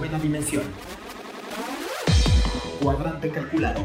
Novena 0.00 0.18
dimensión. 0.18 0.62
Cuadrante 2.80 3.28
calculado. 3.30 3.84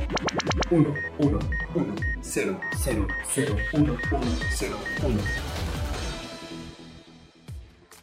1, 0.70 0.94
1, 1.20 1.40
1, 1.76 1.96
0, 2.22 2.60
0, 2.78 3.08
0, 3.34 3.56
1, 3.74 3.84
1, 3.84 4.00
0, 4.50 4.78
1. 5.04 5.45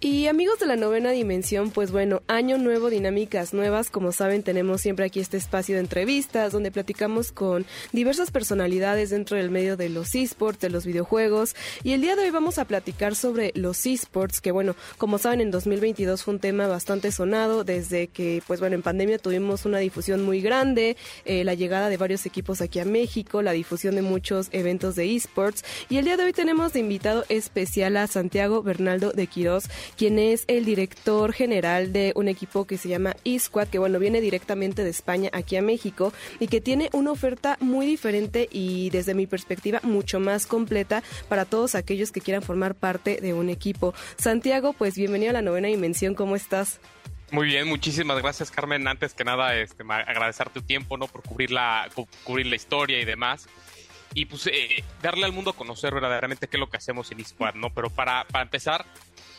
Y 0.05 0.27
amigos 0.27 0.59
de 0.59 0.67
la 0.67 0.75
novena 0.75 1.13
dimensión, 1.13 1.71
pues 1.71 1.93
bueno, 1.93 2.23
año 2.27 2.59
nuevo, 2.59 2.91
dinámicas 2.91 3.55
nuevas. 3.55 3.89
Como 3.89 4.11
saben, 4.11 4.43
tenemos 4.43 4.81
siempre 4.81 5.05
aquí 5.05 5.21
este 5.21 5.37
espacio 5.37 5.77
de 5.77 5.81
entrevistas 5.81 6.51
donde 6.51 6.73
platicamos 6.73 7.31
con 7.31 7.65
diversas 7.93 8.33
personalidades 8.33 9.11
dentro 9.11 9.37
del 9.37 9.53
medio 9.53 9.77
de 9.77 9.91
los 9.91 10.17
esports, 10.17 10.59
de 10.59 10.71
los 10.71 10.85
videojuegos. 10.85 11.55
Y 11.85 11.93
el 11.93 12.01
día 12.01 12.17
de 12.17 12.25
hoy 12.25 12.31
vamos 12.31 12.59
a 12.59 12.65
platicar 12.65 13.15
sobre 13.15 13.53
los 13.55 13.87
esports, 13.87 14.41
que 14.41 14.51
bueno, 14.51 14.75
como 14.99 15.19
saben, 15.19 15.41
en 15.41 15.53
2022 15.53 16.25
fue 16.25 16.35
un 16.35 16.41
tema 16.41 16.67
bastante 16.67 17.13
sonado 17.13 17.63
desde 17.63 18.09
que, 18.09 18.43
pues 18.49 18.59
bueno, 18.59 18.75
en 18.75 18.83
pandemia 18.83 19.19
tuvimos 19.19 19.67
una 19.67 19.79
difusión 19.79 20.25
muy 20.25 20.41
grande, 20.41 20.97
eh, 21.25 21.45
la 21.45 21.55
llegada 21.55 21.89
de 21.91 21.97
varios 21.97 22.27
equipos 22.27 22.61
aquí 22.61 22.81
a 22.81 22.85
México, 22.85 23.41
la 23.41 23.53
difusión 23.53 23.95
de 23.95 24.03
muchos 24.03 24.49
eventos 24.51 24.97
de 24.97 25.15
esports. 25.15 25.65
Y 25.89 25.99
el 25.99 26.07
día 26.07 26.17
de 26.17 26.25
hoy 26.25 26.33
tenemos 26.33 26.73
de 26.73 26.81
invitado 26.81 27.25
especial 27.29 27.97
a 27.97 28.09
Santiago 28.09 28.65
Bernaldo 28.65 29.13
de 29.13 29.29
Quirós 29.29 29.69
quien 29.97 30.19
es 30.19 30.45
el 30.49 30.65
director 30.65 31.33
general 31.33 31.93
de 31.93 32.13
un 32.17 32.29
equipo 32.29 32.67
que 32.67 32.79
se 32.79 32.89
llama 32.89 33.17
eSquad, 33.25 33.69
que 33.69 33.79
bueno, 33.79 33.99
viene 33.99 34.21
directamente 34.21 34.85
de 34.85 34.91
España 34.91 35.31
aquí 35.33 35.57
a 35.57 35.63
México 35.63 36.13
y 36.41 36.49
que 36.49 36.61
tiene 36.61 36.91
una 36.93 37.13
oferta 37.13 37.57
muy 37.61 37.87
diferente 37.87 38.49
y 38.51 38.91
desde 38.91 39.15
mi 39.15 39.27
perspectiva 39.27 39.81
mucho 39.83 40.21
más 40.21 40.47
completa 40.47 41.03
para 41.29 41.45
todos 41.45 41.75
aquellos 41.75 42.13
que 42.13 42.21
quieran 42.21 42.43
formar 42.43 42.75
parte 42.75 43.21
de 43.21 43.35
un 43.35 43.49
equipo. 43.49 43.95
Santiago, 44.17 44.73
pues 44.73 44.95
bienvenido 44.97 45.31
a 45.31 45.35
la 45.35 45.43
novena 45.43 45.69
dimensión, 45.69 46.15
¿cómo 46.15 46.37
estás? 46.37 46.81
Muy 47.31 47.47
bien, 47.47 47.67
muchísimas 47.67 48.21
gracias 48.21 48.51
Carmen. 48.51 48.87
Antes 48.87 49.15
que 49.15 49.25
nada, 49.25 49.57
este, 49.57 49.83
agradecer 49.83 50.51
tu 50.51 50.61
tiempo, 50.61 50.99
¿no? 50.99 51.07
Por 51.07 51.23
cubrir 51.23 51.51
la, 51.51 51.89
cubrir 52.25 52.47
la 52.47 52.57
historia 52.57 53.01
y 53.01 53.05
demás 53.05 53.49
y 54.15 54.27
pues 54.27 54.47
eh, 54.47 54.85
darle 55.01 55.25
al 55.25 55.33
mundo 55.33 55.51
a 55.51 55.55
conocer 55.55 55.95
verdaderamente 55.95 56.49
qué 56.49 56.57
es 56.57 56.61
lo 56.61 56.69
que 56.69 56.77
hacemos 56.77 57.11
en 57.13 57.21
eSquad, 57.21 57.55
¿no? 57.55 57.71
Pero 57.71 57.91
para, 57.91 58.25
para 58.25 58.45
empezar, 58.45 58.85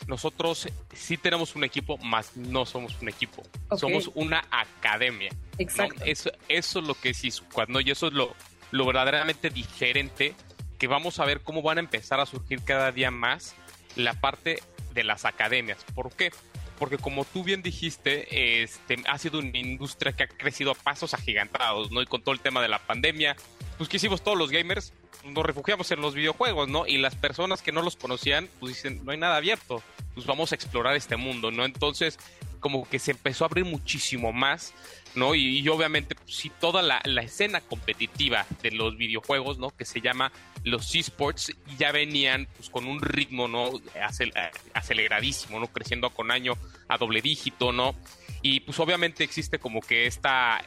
nosotros 0.06 0.68
sí 0.92 1.16
tenemos 1.16 1.56
un 1.56 1.64
equipo, 1.64 1.98
más 1.98 2.36
no 2.36 2.66
somos 2.66 2.96
un 3.00 3.08
equipo. 3.08 3.42
Somos 3.76 4.10
una 4.14 4.44
academia. 4.50 5.30
Exacto. 5.58 6.02
Eso, 6.04 6.30
eso 6.48 6.80
es 6.80 6.86
lo 6.86 6.94
que 6.94 7.10
es 7.10 7.24
eSquad, 7.24 7.68
¿no? 7.68 7.80
Y 7.80 7.90
eso 7.90 8.08
es 8.08 8.12
lo, 8.12 8.34
lo 8.70 8.86
verdaderamente 8.86 9.50
diferente 9.50 10.34
que 10.78 10.86
vamos 10.86 11.20
a 11.20 11.24
ver 11.24 11.40
cómo 11.40 11.62
van 11.62 11.78
a 11.78 11.80
empezar 11.80 12.20
a 12.20 12.26
surgir 12.26 12.62
cada 12.62 12.92
día 12.92 13.10
más 13.10 13.54
la 13.96 14.14
parte 14.14 14.60
de 14.92 15.04
las 15.04 15.24
academias. 15.24 15.84
¿Por 15.94 16.12
qué? 16.12 16.30
Porque 16.78 16.98
como 16.98 17.24
tú 17.24 17.44
bien 17.44 17.62
dijiste, 17.62 18.62
este, 18.62 18.96
ha 19.08 19.18
sido 19.18 19.38
una 19.38 19.56
industria 19.56 20.12
que 20.12 20.24
ha 20.24 20.28
crecido 20.28 20.72
a 20.72 20.74
pasos 20.74 21.14
agigantados, 21.14 21.90
¿no? 21.92 22.02
Y 22.02 22.06
con 22.06 22.22
todo 22.22 22.34
el 22.34 22.40
tema 22.40 22.60
de 22.60 22.68
la 22.68 22.80
pandemia, 22.80 23.36
pues 23.78 23.88
que 23.88 23.96
hicimos 23.96 24.22
todos 24.22 24.36
los 24.36 24.50
gamers, 24.50 24.92
nos 25.24 25.44
refugiamos 25.44 25.90
en 25.90 26.00
los 26.00 26.14
videojuegos, 26.14 26.68
¿no? 26.68 26.86
Y 26.86 26.98
las 26.98 27.14
personas 27.16 27.62
que 27.62 27.72
no 27.72 27.82
los 27.82 27.96
conocían, 27.96 28.48
pues 28.60 28.74
dicen, 28.74 29.04
no 29.04 29.12
hay 29.12 29.18
nada 29.18 29.36
abierto, 29.36 29.82
pues 30.14 30.26
vamos 30.26 30.52
a 30.52 30.54
explorar 30.54 30.96
este 30.96 31.16
mundo, 31.16 31.50
¿no? 31.50 31.64
Entonces, 31.64 32.18
como 32.60 32.88
que 32.88 32.98
se 32.98 33.10
empezó 33.10 33.44
a 33.44 33.48
abrir 33.48 33.64
muchísimo 33.64 34.32
más, 34.32 34.72
¿no? 35.14 35.34
Y, 35.34 35.68
obviamente, 35.68 36.14
pues, 36.14 36.34
sí, 36.34 36.50
toda 36.60 36.82
la, 36.82 37.00
escena 37.20 37.60
competitiva 37.60 38.46
de 38.62 38.70
los 38.70 38.96
videojuegos, 38.96 39.58
¿no? 39.58 39.70
Que 39.70 39.84
se 39.84 40.00
llama 40.00 40.32
los 40.62 40.94
esports, 40.94 41.52
ya 41.78 41.92
venían 41.92 42.48
pues 42.56 42.70
con 42.70 42.86
un 42.86 43.02
ritmo, 43.02 43.48
¿no? 43.48 43.70
Acel 44.02 44.32
aceleradísimo, 44.72 45.60
¿no? 45.60 45.66
Creciendo 45.66 46.10
con 46.10 46.30
año 46.30 46.54
a 46.88 46.96
doble 46.96 47.20
dígito, 47.20 47.70
¿no? 47.72 47.94
Y 48.40 48.60
pues 48.60 48.78
obviamente 48.80 49.24
existe 49.24 49.58
como 49.58 49.80
que 49.80 50.06
esta 50.06 50.62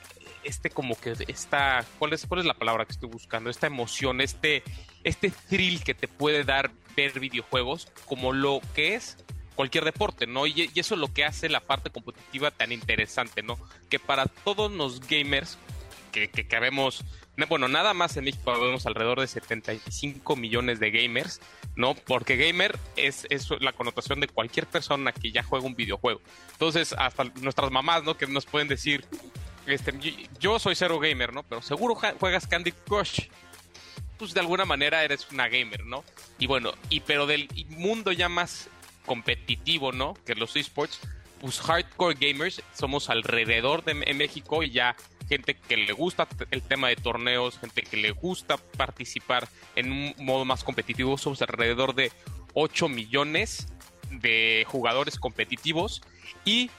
este 0.47 0.69
como 0.69 1.00
que 1.00 1.13
esta 1.28 1.85
¿cuál 2.00 2.13
es 2.13 2.25
cuál 2.25 2.41
es 2.41 2.46
la 2.46 2.53
palabra 2.53 2.85
que 2.85 2.94
estoy 2.94 3.09
buscando? 3.09 3.50
Esta 3.50 3.68
emoción, 3.68 4.22
este 4.22 4.63
este 5.03 5.31
thrill 5.31 5.84
que 5.84 5.94
te 5.94 6.08
puede 6.08 6.44
dar 6.44 6.72
ver 6.96 7.19
videojuegos 7.19 7.88
como 8.06 8.34
lo 8.34 8.62
que 8.74 8.96
es 8.96 9.18
cualquier 9.58 9.84
deporte, 9.84 10.28
¿no? 10.28 10.47
Y, 10.47 10.72
eso 10.75 10.94
es 10.94 11.02
lo 11.02 11.12
que 11.12 11.25
hace 11.25 11.50
la 11.50 11.59
parte 11.59 11.90
competitiva 11.90 12.52
tan 12.52 12.72
interesante, 12.72 13.41
¿no? 13.44 13.58
Que 13.90 14.00
para 14.00 14.28
todos 14.28 14.72
los 14.72 15.02
gamers 15.02 15.58
que, 16.12 16.30
que, 16.30 16.47
que 16.47 16.59
vemos, 16.59 17.03
bueno, 17.50 17.68
nada 17.68 17.94
más 17.94 18.16
en 18.18 18.25
México 18.25 18.52
vemos 18.53 18.85
alrededor 18.85 19.19
de 19.19 19.28
75 19.28 20.35
millones 20.35 20.79
de 20.79 20.91
gamers, 20.91 21.41
¿no? 21.75 21.96
Porque 21.96 22.38
gamer 22.38 22.78
es, 22.96 23.28
es 23.29 23.50
la 23.59 23.74
connotación 23.74 24.19
de 24.19 24.28
cualquier 24.28 24.68
persona 24.68 25.12
que 25.12 25.31
ya 25.31 25.44
juega 25.44 25.66
un 25.66 25.75
videojuego. 25.75 26.22
Entonces, 26.53 26.94
hasta 26.97 27.25
nuestras 27.41 27.72
mamás, 27.72 28.03
¿no? 28.03 28.16
Que 28.16 28.28
nos 28.28 28.46
pueden 28.46 28.68
decir, 28.68 29.06
este, 29.67 29.94
yo 30.39 30.59
soy 30.59 30.75
cero 30.75 31.00
gamer, 31.00 31.33
¿no? 31.33 31.44
Pero 31.44 31.61
seguro 31.61 31.95
juegas 31.95 32.47
Candy 32.47 32.72
Crush. 32.72 33.28
Pues 34.17 34.33
de 34.33 34.39
alguna 34.39 34.66
manera 34.66 35.03
eres 35.03 35.28
una 35.31 35.47
gamer, 35.47 35.85
¿no? 35.85 36.03
Y 36.39 36.47
bueno, 36.47 36.73
y 36.89 37.01
pero 37.01 37.28
del 37.28 37.47
mundo 37.69 38.11
ya 38.11 38.29
más 38.29 38.69
competitivo, 39.05 39.91
¿no? 39.91 40.16
Que 40.25 40.33
los 40.33 40.55
esports, 40.55 41.00
pues 41.39 41.59
hardcore 41.59 42.17
gamers 42.19 42.63
somos 42.73 43.09
alrededor 43.11 43.83
de 43.83 43.94
México 43.94 44.63
y 44.63 44.72
ya 44.72 44.95
gente 45.28 45.55
que 45.55 45.78
le 45.78 45.91
gusta 45.94 46.28
el 46.51 46.61
tema 46.61 46.88
de 46.88 46.95
torneos, 46.95 47.59
gente 47.59 47.84
que 47.84 47.97
le 47.97 48.11
gusta 48.11 48.57
participar 48.57 49.47
en 49.75 49.91
un 49.91 50.13
modo 50.17 50.45
más 50.45 50.63
competitivo, 50.63 51.17
somos 51.17 51.41
alrededor 51.41 51.94
de 51.94 52.11
8 52.53 52.89
millones 52.89 53.67
de 54.09 54.66
jugadores 54.67 55.19
competitivos 55.19 56.01
y 56.45 56.72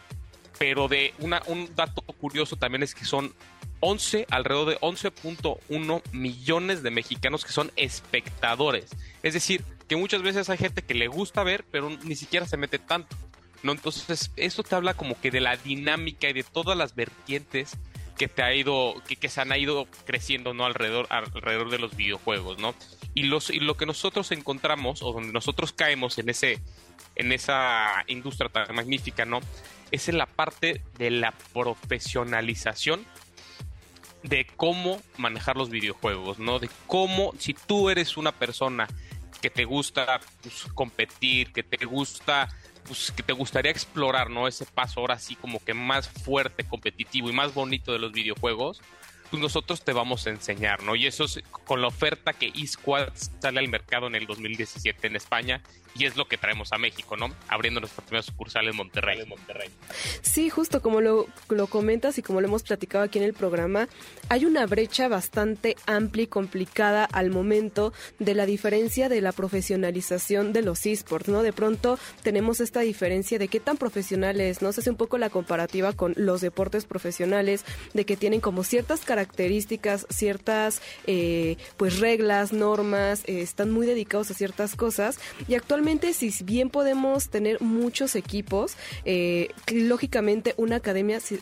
pero 0.59 0.89
de 0.89 1.15
una, 1.19 1.43
un 1.47 1.75
dato 1.75 2.03
curioso 2.03 2.57
también 2.57 2.83
es 2.83 2.95
que 2.95 3.05
son 3.05 3.35
11, 3.81 4.27
alrededor 4.31 4.71
de 4.71 4.81
11.1 4.81 6.03
millones 6.13 6.83
de 6.83 6.91
mexicanos 6.91 7.45
que 7.45 7.53
son 7.53 7.71
espectadores. 7.77 8.91
Es 9.23 9.35
decir, 9.35 9.65
que 9.89 9.97
muchas 9.97 10.23
veces 10.23 10.51
hay 10.51 10.59
gente 10.59 10.83
que 10.83 10.95
le 10.95 11.09
gusta 11.09 11.45
ver, 11.45 11.65
pero 11.71 11.91
ni 11.91 12.17
siquiera 12.17 12.47
se 12.47 12.57
mete 12.57 12.79
tanto. 12.79 13.17
¿no? 13.63 13.73
Entonces, 13.73 14.33
esto 14.37 14.63
te 14.63 14.75
habla 14.75 14.95
como 14.95 15.21
que 15.21 15.31
de 15.31 15.41
la 15.41 15.57
dinámica 15.57 16.29
y 16.29 16.33
de 16.33 16.45
todas 16.45 16.77
las 16.77 16.95
vertientes 16.95 17.77
que 18.19 18.29
te 18.29 18.43
ha 18.43 18.53
ido, 18.53 18.95
que, 19.07 19.17
que 19.17 19.29
se 19.29 19.41
han 19.41 19.53
ido 19.53 19.87
creciendo, 20.05 20.53
¿no? 20.53 20.67
Alrededor, 20.67 21.07
alrededor 21.09 21.71
de 21.71 21.79
los 21.79 21.97
videojuegos, 21.97 22.59
¿no? 22.59 22.75
Y 23.15 23.23
los, 23.25 23.49
y 23.49 23.61
lo 23.61 23.77
que 23.77 23.87
nosotros 23.87 24.33
encontramos, 24.33 25.03
o 25.03 25.13
donde 25.13 25.33
nosotros 25.33 25.73
caemos 25.73 26.19
en 26.19 26.29
ese, 26.29 26.61
en 27.15 27.33
esa 27.33 28.05
industria 28.09 28.51
tan 28.51 28.75
magnífica, 28.75 29.25
¿no? 29.25 29.41
Es 29.91 30.09
en 30.09 30.19
la 30.19 30.27
parte 30.27 30.83
de 30.99 31.11
la 31.11 31.33
profesionalización 31.53 33.07
de 34.23 34.47
cómo 34.57 35.01
manejar 35.17 35.57
los 35.57 35.71
videojuegos, 35.71 36.39
¿no? 36.39 36.59
De 36.59 36.69
cómo, 36.87 37.33
si 37.39 37.55
tú 37.55 37.89
eres 37.89 38.17
una 38.17 38.33
persona 38.33 38.89
que 39.41 39.51
te 39.51 39.65
gusta 39.65 40.21
pues, 40.43 40.65
competir, 40.75 41.53
que 41.53 41.63
te 41.63 41.85
gusta 41.85 42.49
pues, 42.89 43.13
que 43.13 43.23
te 43.23 43.33
gustaría 43.33 43.71
explorar, 43.71 44.31
¿no? 44.31 44.49
Ese 44.49 44.65
paso 44.65 45.01
ahora 45.01 45.19
sí 45.19 45.37
como 45.37 45.63
que 45.63 45.75
más 45.75 46.09
fuerte, 46.09 46.65
competitivo 46.65 47.31
y 47.31 47.33
más 47.33 47.55
bonito 47.55 47.93
de 47.93 47.99
los 47.99 48.13
videojuegos, 48.13 48.81
pues 49.31 49.43
nosotros 49.43 49.85
te 49.85 49.93
vamos 49.93 50.27
a 50.27 50.31
enseñar, 50.31 50.83
¿no? 50.83 50.97
Y 50.97 51.07
eso 51.07 51.25
es 51.25 51.43
con 51.51 51.83
la 51.83 51.89
oferta 51.89 52.33
que 52.33 52.51
eSquad 52.55 53.09
sale 53.41 53.61
al 53.61 53.69
mercado 53.69 54.07
en 54.07 54.15
el 54.15 54.27
2017 54.27 55.07
en 55.07 55.17
España 55.17 55.63
y 55.99 56.07
es 56.07 56.17
lo 56.17 56.29
que 56.29 56.39
traemos 56.39 56.73
a 56.73 56.79
México, 56.79 57.17
¿no? 57.17 57.35
Abriendo 57.49 57.81
nuestra 57.81 58.05
primera 58.05 58.23
sucursal 58.23 58.69
en 58.69 58.77
Monterrey. 58.77 59.27
Monterrey. 59.27 59.69
Sí, 60.23 60.49
justo 60.49 60.81
como 60.81 61.01
lo, 61.01 61.27
lo 61.49 61.67
comentas 61.67 62.19
y 62.19 62.23
como 62.23 62.41
lo 62.41 62.47
hemos 62.47 62.63
platicado 62.63 63.05
aquí 63.05 63.19
en 63.19 63.25
el 63.25 63.35
programa, 63.35 63.89
hay 64.29 64.45
una 64.45 64.65
brecha 64.67 65.09
bastante 65.09 65.77
amplia 65.87 66.25
y 66.25 66.27
complicada 66.29 67.05
al 67.05 67.31
momento 67.31 67.93
de 68.21 68.35
la 68.35 68.47
diferencia 68.47 69.09
de 69.09 69.21
la 69.21 69.33
profesionalización 69.33 70.53
de 70.53 70.63
los 70.63 70.87
esports, 70.87 71.29
¿no? 71.29 71.43
De 71.43 71.53
pronto 71.53 71.99
tenemos 72.23 72.61
esta 72.61 72.81
diferencia 72.81 73.39
de 73.39 73.49
qué 73.49 73.59
tan 73.59 73.77
profesional 73.77 74.41
es, 74.41 74.63
¿no? 74.63 74.73
Se 74.73 74.81
hace 74.81 74.91
un 74.91 74.97
poco 74.97 75.19
la 75.19 75.31
comparativa 75.31 75.93
con 75.93 76.15
los 76.17 76.41
deportes 76.41 76.85
profesionales, 76.85 77.65
de 77.93 78.05
que 78.05 78.17
tienen 78.17 78.41
como 78.41 78.63
ciertas 78.63 79.01
características, 79.01 80.07
ciertas 80.11 80.81
eh, 81.07 81.57
pues 81.77 81.99
reglas, 81.99 82.53
normas, 82.53 83.23
eh, 83.27 83.41
están 83.41 83.71
muy 83.73 83.87
dedicados 83.87 84.31
a 84.31 84.35
ciertas 84.35 84.77
cosas 84.77 85.19
y 85.49 85.55
actualmente 85.55 85.88
si 86.13 86.45
bien 86.45 86.69
podemos 86.69 87.31
tener 87.31 87.63
muchos 87.63 88.15
equipos, 88.15 88.77
eh, 89.07 89.49
lógicamente 89.73 90.53
una 90.59 90.77
academia 90.77 91.19
se, 91.19 91.41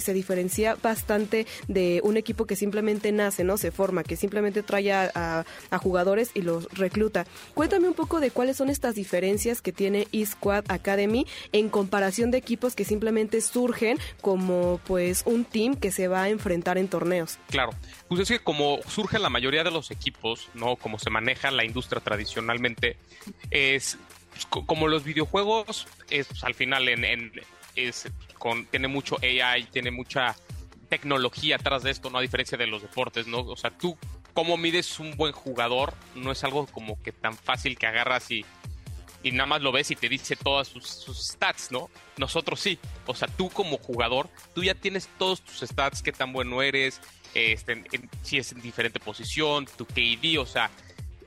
se, 0.00 0.12
diferencia 0.12 0.76
bastante 0.82 1.46
de 1.66 2.00
un 2.04 2.18
equipo 2.18 2.44
que 2.44 2.56
simplemente 2.56 3.10
nace, 3.10 3.42
¿no? 3.42 3.56
Se 3.56 3.70
forma, 3.70 4.04
que 4.04 4.16
simplemente 4.16 4.62
trae 4.62 4.92
a, 4.92 5.44
jugadores 5.80 6.30
y 6.34 6.42
los 6.42 6.68
recluta. 6.72 7.26
Cuéntame 7.54 7.88
un 7.88 7.94
poco 7.94 8.20
de 8.20 8.30
cuáles 8.30 8.56
son 8.56 8.68
estas 8.68 8.94
diferencias 8.94 9.62
que 9.62 9.72
tiene 9.72 10.08
eSquad 10.12 10.64
Academy 10.68 11.26
en 11.52 11.68
comparación 11.68 12.30
de 12.30 12.38
equipos 12.38 12.74
que 12.74 12.84
simplemente 12.84 13.40
surgen 13.40 13.98
como 14.20 14.80
pues 14.86 15.22
un 15.26 15.44
team 15.44 15.74
que 15.74 15.90
se 15.90 16.08
va 16.08 16.24
a 16.24 16.28
enfrentar 16.28 16.76
en 16.76 16.88
torneos. 16.88 17.38
Claro, 17.50 17.72
pues 18.08 18.20
es 18.22 18.28
que 18.28 18.38
como 18.40 18.80
surge 18.88 19.18
la 19.18 19.30
mayoría 19.30 19.64
de 19.64 19.70
los 19.70 19.90
equipos, 19.90 20.48
¿no? 20.54 20.76
Como 20.76 20.98
se 20.98 21.10
maneja 21.10 21.50
la 21.50 21.64
industria 21.64 22.00
tradicionalmente, 22.00 22.96
es 23.50 23.85
como 24.50 24.88
los 24.88 25.04
videojuegos, 25.04 25.86
es 26.10 26.26
pues, 26.26 26.44
al 26.44 26.54
final 26.54 26.88
en, 26.88 27.32
es 27.74 28.08
con, 28.38 28.66
tiene 28.66 28.88
mucho 28.88 29.16
AI, 29.22 29.64
tiene 29.64 29.90
mucha 29.90 30.36
tecnología 30.88 31.56
atrás 31.56 31.82
de 31.82 31.90
esto, 31.90 32.10
no 32.10 32.18
a 32.18 32.22
diferencia 32.22 32.56
de 32.56 32.66
los 32.66 32.82
deportes, 32.82 33.26
¿no? 33.26 33.40
O 33.40 33.56
sea, 33.56 33.70
tú 33.70 33.96
cómo 34.32 34.56
mides 34.56 35.00
un 35.00 35.16
buen 35.16 35.32
jugador 35.32 35.94
no 36.14 36.30
es 36.30 36.44
algo 36.44 36.66
como 36.66 37.02
que 37.02 37.12
tan 37.12 37.36
fácil 37.36 37.78
que 37.78 37.86
agarras 37.86 38.30
y, 38.30 38.44
y 39.22 39.32
nada 39.32 39.46
más 39.46 39.62
lo 39.62 39.72
ves 39.72 39.90
y 39.90 39.96
te 39.96 40.08
dice 40.08 40.36
todas 40.36 40.68
sus, 40.68 40.86
sus, 40.86 41.28
stats, 41.28 41.72
¿no? 41.72 41.90
Nosotros 42.18 42.60
sí. 42.60 42.78
O 43.06 43.14
sea, 43.14 43.28
tú 43.28 43.50
como 43.50 43.78
jugador, 43.78 44.28
tú 44.54 44.62
ya 44.62 44.74
tienes 44.74 45.08
todos 45.18 45.40
tus 45.40 45.60
stats, 45.68 46.02
qué 46.02 46.12
tan 46.12 46.32
bueno 46.32 46.62
eres, 46.62 47.00
este, 47.34 47.84
si 48.22 48.38
es 48.38 48.52
en 48.52 48.60
diferente 48.62 49.00
posición, 49.00 49.66
tu 49.76 49.86
KD, 49.86 50.38
o 50.38 50.46
sea, 50.46 50.70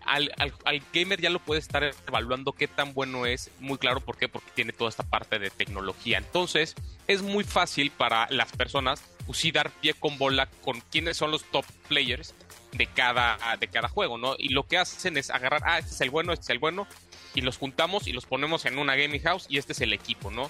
al, 0.09 0.31
al, 0.65 0.81
gamer 0.91 1.21
ya 1.21 1.29
lo 1.29 1.39
puede 1.39 1.59
estar 1.59 1.83
evaluando 2.07 2.53
qué 2.53 2.67
tan 2.67 2.94
bueno 2.94 3.25
es, 3.25 3.51
muy 3.59 3.77
claro 3.77 4.01
por 4.01 4.17
qué, 4.17 4.27
porque 4.27 4.50
tiene 4.56 4.73
toda 4.73 4.89
esta 4.89 5.03
parte 5.03 5.38
de 5.38 5.51
tecnología. 5.51 6.17
Entonces, 6.17 6.75
es 7.07 7.21
muy 7.21 7.44
fácil 7.44 7.91
para 7.91 8.27
las 8.31 8.51
personas 8.51 9.03
pues 9.25 9.45
dar 9.53 9.69
pie 9.69 9.94
con 9.94 10.17
bola 10.17 10.47
con 10.63 10.81
quiénes 10.81 11.15
son 11.17 11.29
los 11.29 11.44
top 11.45 11.63
players 11.88 12.33
de 12.71 12.88
cada, 12.88 13.38
de 13.59 13.67
cada 13.67 13.88
juego, 13.88 14.17
¿no? 14.17 14.35
Y 14.38 14.50
lo 14.50 14.63
que 14.63 14.79
hacen 14.79 15.17
es 15.17 15.29
agarrar, 15.29 15.61
ah, 15.65 15.77
este 15.77 15.94
es 15.94 16.01
el 16.01 16.09
bueno, 16.09 16.33
este 16.33 16.44
es 16.44 16.50
el 16.50 16.59
bueno, 16.59 16.88
y 17.35 17.41
los 17.41 17.57
juntamos 17.57 18.07
y 18.07 18.11
los 18.11 18.25
ponemos 18.25 18.65
en 18.65 18.79
una 18.79 18.95
gaming 18.95 19.21
house 19.21 19.45
y 19.47 19.59
este 19.59 19.73
es 19.73 19.81
el 19.81 19.94
equipo, 19.94 20.31
¿no? 20.31 20.50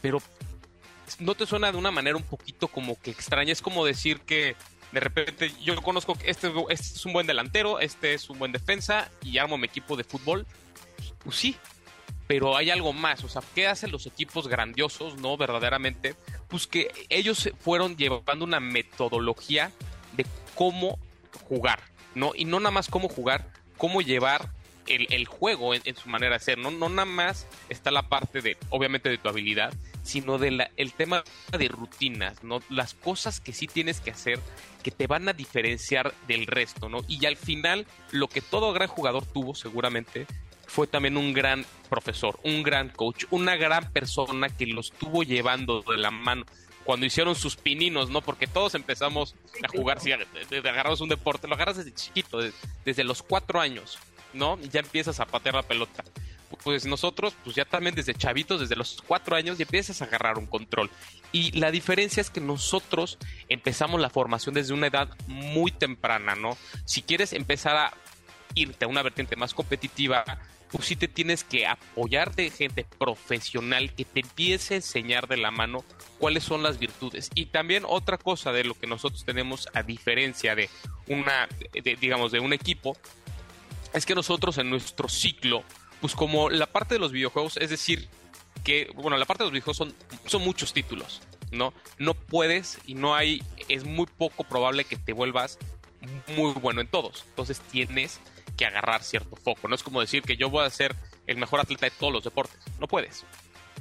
Pero 0.00 0.22
no 1.18 1.34
te 1.34 1.46
suena 1.46 1.70
de 1.70 1.78
una 1.78 1.90
manera 1.90 2.16
un 2.16 2.22
poquito 2.22 2.68
como 2.68 2.98
que 3.00 3.10
extraña, 3.10 3.52
es 3.52 3.60
como 3.60 3.84
decir 3.84 4.20
que 4.20 4.56
de 4.92 5.00
repente 5.00 5.52
yo 5.62 5.80
conozco 5.82 6.14
que 6.14 6.30
este, 6.30 6.52
este, 6.70 6.94
es 6.94 7.06
un 7.06 7.12
buen 7.12 7.26
delantero, 7.26 7.80
este 7.80 8.14
es 8.14 8.30
un 8.30 8.38
buen 8.38 8.52
defensa 8.52 9.10
y 9.22 9.38
armo 9.38 9.58
mi 9.58 9.66
equipo 9.66 9.96
de 9.96 10.04
fútbol. 10.04 10.46
Pues 11.22 11.36
sí, 11.36 11.56
pero 12.26 12.56
hay 12.56 12.70
algo 12.70 12.92
más. 12.92 13.24
O 13.24 13.28
sea, 13.28 13.42
¿qué 13.54 13.66
hacen 13.66 13.90
los 13.90 14.06
equipos 14.06 14.48
grandiosos, 14.48 15.16
no? 15.18 15.36
Verdaderamente, 15.36 16.14
pues 16.48 16.66
que 16.66 16.90
ellos 17.08 17.50
fueron 17.60 17.96
llevando 17.96 18.44
una 18.44 18.60
metodología 18.60 19.72
de 20.16 20.26
cómo 20.54 20.98
jugar, 21.48 21.80
¿no? 22.14 22.32
Y 22.34 22.44
no 22.44 22.60
nada 22.60 22.70
más 22.70 22.88
cómo 22.88 23.08
jugar, 23.08 23.50
cómo 23.76 24.00
llevar 24.00 24.50
el, 24.86 25.26
juego 25.26 25.74
en, 25.74 25.96
su 25.96 26.08
manera 26.08 26.38
de 26.38 26.44
ser. 26.44 26.58
No, 26.58 26.70
no 26.70 26.88
nada 26.88 27.06
más 27.06 27.46
está 27.68 27.90
la 27.90 28.08
parte 28.08 28.40
de, 28.40 28.56
obviamente, 28.70 29.08
de 29.08 29.18
tu 29.18 29.28
habilidad, 29.28 29.72
sino 30.06 30.38
del 30.38 30.66
el 30.76 30.92
tema 30.92 31.24
de 31.56 31.68
rutinas, 31.68 32.42
¿no? 32.42 32.60
Las 32.70 32.94
cosas 32.94 33.40
que 33.40 33.52
sí 33.52 33.66
tienes 33.66 34.00
que 34.00 34.10
hacer 34.10 34.40
que 34.82 34.90
te 34.90 35.06
van 35.06 35.28
a 35.28 35.32
diferenciar 35.32 36.14
del 36.28 36.46
resto, 36.46 36.88
¿no? 36.88 37.00
Y 37.08 37.26
al 37.26 37.36
final, 37.36 37.86
lo 38.12 38.28
que 38.28 38.40
todo 38.40 38.72
gran 38.72 38.88
jugador 38.88 39.26
tuvo 39.26 39.54
seguramente 39.54 40.26
fue 40.66 40.86
también 40.86 41.16
un 41.16 41.32
gran 41.32 41.64
profesor, 41.88 42.38
un 42.44 42.62
gran 42.62 42.88
coach, 42.90 43.24
una 43.30 43.56
gran 43.56 43.92
persona 43.92 44.48
que 44.48 44.66
lo 44.66 44.80
estuvo 44.80 45.22
llevando 45.22 45.82
de 45.82 45.96
la 45.96 46.10
mano 46.10 46.44
cuando 46.84 47.04
hicieron 47.04 47.34
sus 47.34 47.56
pininos, 47.56 48.10
¿no? 48.10 48.20
Porque 48.20 48.46
todos 48.46 48.76
empezamos 48.76 49.34
a 49.62 49.68
jugar, 49.68 50.00
si 50.00 50.12
agarramos 50.12 51.00
un 51.00 51.08
deporte, 51.08 51.48
lo 51.48 51.54
agarras 51.54 51.78
desde 51.78 51.92
chiquito, 51.92 52.38
desde 52.84 53.02
los 53.02 53.24
cuatro 53.24 53.60
años, 53.60 53.98
¿no? 54.32 54.56
Y 54.62 54.68
ya 54.68 54.80
empiezas 54.80 55.18
a 55.18 55.26
patear 55.26 55.56
la 55.56 55.62
pelota 55.62 56.04
pues 56.62 56.86
nosotros, 56.86 57.34
pues 57.44 57.56
ya 57.56 57.64
también 57.64 57.94
desde 57.94 58.14
chavitos, 58.14 58.60
desde 58.60 58.76
los 58.76 59.02
cuatro 59.06 59.36
años, 59.36 59.58
ya 59.58 59.64
empiezas 59.64 60.02
a 60.02 60.06
agarrar 60.06 60.38
un 60.38 60.46
control. 60.46 60.90
Y 61.32 61.52
la 61.58 61.70
diferencia 61.70 62.20
es 62.20 62.30
que 62.30 62.40
nosotros 62.40 63.18
empezamos 63.48 64.00
la 64.00 64.10
formación 64.10 64.54
desde 64.54 64.74
una 64.74 64.86
edad 64.86 65.08
muy 65.26 65.70
temprana, 65.70 66.34
¿no? 66.34 66.56
Si 66.84 67.02
quieres 67.02 67.32
empezar 67.32 67.76
a 67.76 67.94
irte 68.54 68.84
a 68.84 68.88
una 68.88 69.02
vertiente 69.02 69.36
más 69.36 69.54
competitiva, 69.54 70.24
pues 70.70 70.86
sí 70.86 70.96
te 70.96 71.08
tienes 71.08 71.44
que 71.44 71.66
apoyar 71.66 72.34
de 72.34 72.50
gente 72.50 72.84
profesional 72.98 73.94
que 73.94 74.04
te 74.04 74.20
empiece 74.20 74.74
a 74.74 74.76
enseñar 74.78 75.28
de 75.28 75.36
la 75.36 75.50
mano 75.50 75.84
cuáles 76.18 76.44
son 76.44 76.62
las 76.62 76.78
virtudes. 76.78 77.30
Y 77.34 77.46
también 77.46 77.84
otra 77.86 78.18
cosa 78.18 78.52
de 78.52 78.64
lo 78.64 78.74
que 78.74 78.86
nosotros 78.86 79.24
tenemos 79.24 79.68
a 79.74 79.82
diferencia 79.82 80.54
de 80.54 80.68
una, 81.06 81.48
digamos, 82.00 82.32
de 82.32 82.40
un 82.40 82.52
equipo, 82.52 82.96
es 83.92 84.04
que 84.04 84.14
nosotros 84.14 84.58
en 84.58 84.70
nuestro 84.70 85.08
ciclo 85.08 85.62
pues 86.00 86.14
como 86.14 86.50
la 86.50 86.66
parte 86.66 86.94
de 86.94 87.00
los 87.00 87.12
videojuegos, 87.12 87.56
es 87.56 87.70
decir, 87.70 88.08
que, 88.64 88.90
bueno, 88.94 89.16
la 89.16 89.24
parte 89.24 89.44
de 89.44 89.46
los 89.46 89.52
videojuegos 89.52 89.76
son, 89.76 89.94
son 90.26 90.42
muchos 90.42 90.72
títulos, 90.72 91.22
¿no? 91.50 91.72
No 91.98 92.14
puedes 92.14 92.78
y 92.86 92.94
no 92.94 93.14
hay, 93.14 93.42
es 93.68 93.84
muy 93.84 94.06
poco 94.06 94.44
probable 94.44 94.84
que 94.84 94.96
te 94.96 95.12
vuelvas 95.12 95.58
muy 96.36 96.52
bueno 96.52 96.80
en 96.80 96.88
todos. 96.88 97.24
Entonces 97.28 97.60
tienes 97.60 98.20
que 98.56 98.66
agarrar 98.66 99.02
cierto 99.02 99.36
foco. 99.36 99.68
No 99.68 99.74
es 99.74 99.82
como 99.82 100.00
decir 100.00 100.22
que 100.22 100.36
yo 100.36 100.50
voy 100.50 100.64
a 100.64 100.70
ser 100.70 100.96
el 101.26 101.36
mejor 101.36 101.60
atleta 101.60 101.86
de 101.86 101.90
todos 101.90 102.12
los 102.12 102.24
deportes. 102.24 102.58
No 102.80 102.86
puedes. 102.86 103.24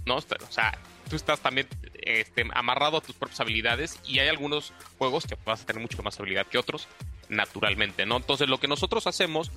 ¿No? 0.05 0.17
O 0.17 0.21
sea, 0.49 0.77
tú 1.09 1.15
estás 1.15 1.39
también 1.39 1.67
este, 1.95 2.45
amarrado 2.53 2.97
a 2.97 3.01
tus 3.01 3.15
propias 3.15 3.39
habilidades 3.39 3.99
y 4.05 4.19
hay 4.19 4.27
algunos 4.27 4.73
juegos 4.97 5.25
que 5.25 5.35
vas 5.45 5.63
a 5.63 5.65
tener 5.65 5.81
mucho 5.81 6.01
más 6.03 6.19
habilidad 6.19 6.45
que 6.45 6.57
otros, 6.57 6.87
naturalmente, 7.29 8.05
¿no? 8.05 8.17
Entonces 8.17 8.47
lo 8.47 8.59
que 8.59 8.67
nosotros 8.67 9.07
hacemos 9.07 9.51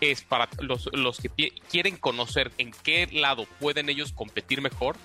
es 0.00 0.22
para 0.22 0.48
los, 0.58 0.88
los 0.92 1.18
que 1.18 1.52
quieren 1.70 1.96
conocer 1.96 2.52
en 2.58 2.72
qué 2.82 3.06
lado 3.12 3.46
pueden 3.60 3.88
ellos 3.88 4.12
competir 4.12 4.60
mejor, 4.60 4.96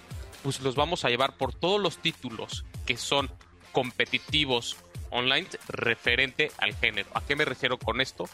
pues 0.43 0.59
los 0.61 0.75
vamos 0.75 1.05
a 1.05 1.09
llevar 1.09 1.37
por 1.37 1.53
todos 1.53 1.81
los 1.81 1.97
títulos 1.97 2.65
que 2.85 2.97
son 2.97 3.29
competitivos 3.71 4.77
online 5.11 5.47
referente 5.67 6.51
al 6.57 6.75
género. 6.75 7.09
¿A 7.13 7.21
qué 7.21 7.35
me 7.35 7.45
refiero 7.45 7.77
con 7.77 8.01
esto? 8.01 8.29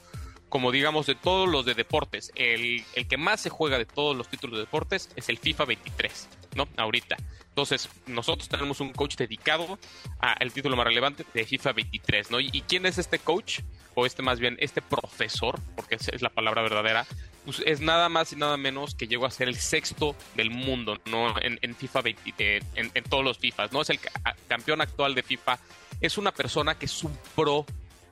Como 0.50 0.72
digamos 0.72 1.06
de 1.06 1.16
todos 1.16 1.50
los 1.50 1.66
de 1.66 1.74
deportes, 1.74 2.32
el, 2.36 2.84
el 2.94 3.08
que 3.08 3.18
más 3.18 3.42
se 3.42 3.50
juega 3.50 3.78
de 3.78 3.86
todos 3.86 4.16
los 4.16 4.28
títulos 4.28 4.58
de 4.58 4.66
deportes 4.66 5.10
es 5.16 5.30
el 5.30 5.38
FIFA 5.38 5.66
23, 5.66 6.30
¿no? 6.56 6.68
Ahorita. 6.78 7.18
Entonces, 7.50 7.90
nosotros 8.08 8.50
tenemos 8.50 8.82
un 8.82 8.92
coach 8.92 9.16
dedicado 9.16 9.80
al 10.20 10.52
título 10.52 10.76
más 10.76 10.86
relevante 10.86 11.26
de 11.34 11.46
FIFA 11.46 11.74
23, 11.74 12.32
¿no? 12.32 12.40
¿Y 12.40 12.64
quién 12.68 12.86
es 12.86 12.98
este 12.98 13.20
coach? 13.20 13.62
o 13.96 14.06
este 14.06 14.22
más 14.22 14.40
bien, 14.40 14.58
este 14.60 14.82
profesor, 14.82 15.60
porque 15.76 15.96
es, 15.96 16.22
la 16.22 16.30
palabra 16.30 16.62
verdadera, 16.62 17.06
pues 17.46 17.64
es 17.66 17.80
nada 17.80 18.10
más 18.10 18.34
y 18.34 18.36
nada 18.36 18.58
menos 18.58 18.94
que 18.94 19.08
llegó 19.08 19.26
a 19.26 19.32
ser 19.32 19.48
el 19.48 19.56
sexto 19.56 20.16
del 20.36 20.52
mundo, 20.52 21.00
¿no? 21.06 21.34
En, 21.40 21.76
FIFA 21.76 22.02
20, 22.02 22.58
en, 22.76 22.92
en, 22.94 23.04
todos 23.06 23.24
los 23.24 23.38
FIFAs, 23.38 23.72
¿no? 23.72 23.82
Es 23.82 23.90
el 23.90 24.00
campeón 24.48 24.82
actual 24.82 25.16
de 25.16 25.24
FIFA. 25.24 25.58
Es 26.02 26.18
una 26.18 26.34
persona 26.34 26.78
que 26.78 26.86
es 26.86 27.04
un 27.04 27.18
pro 27.36 27.66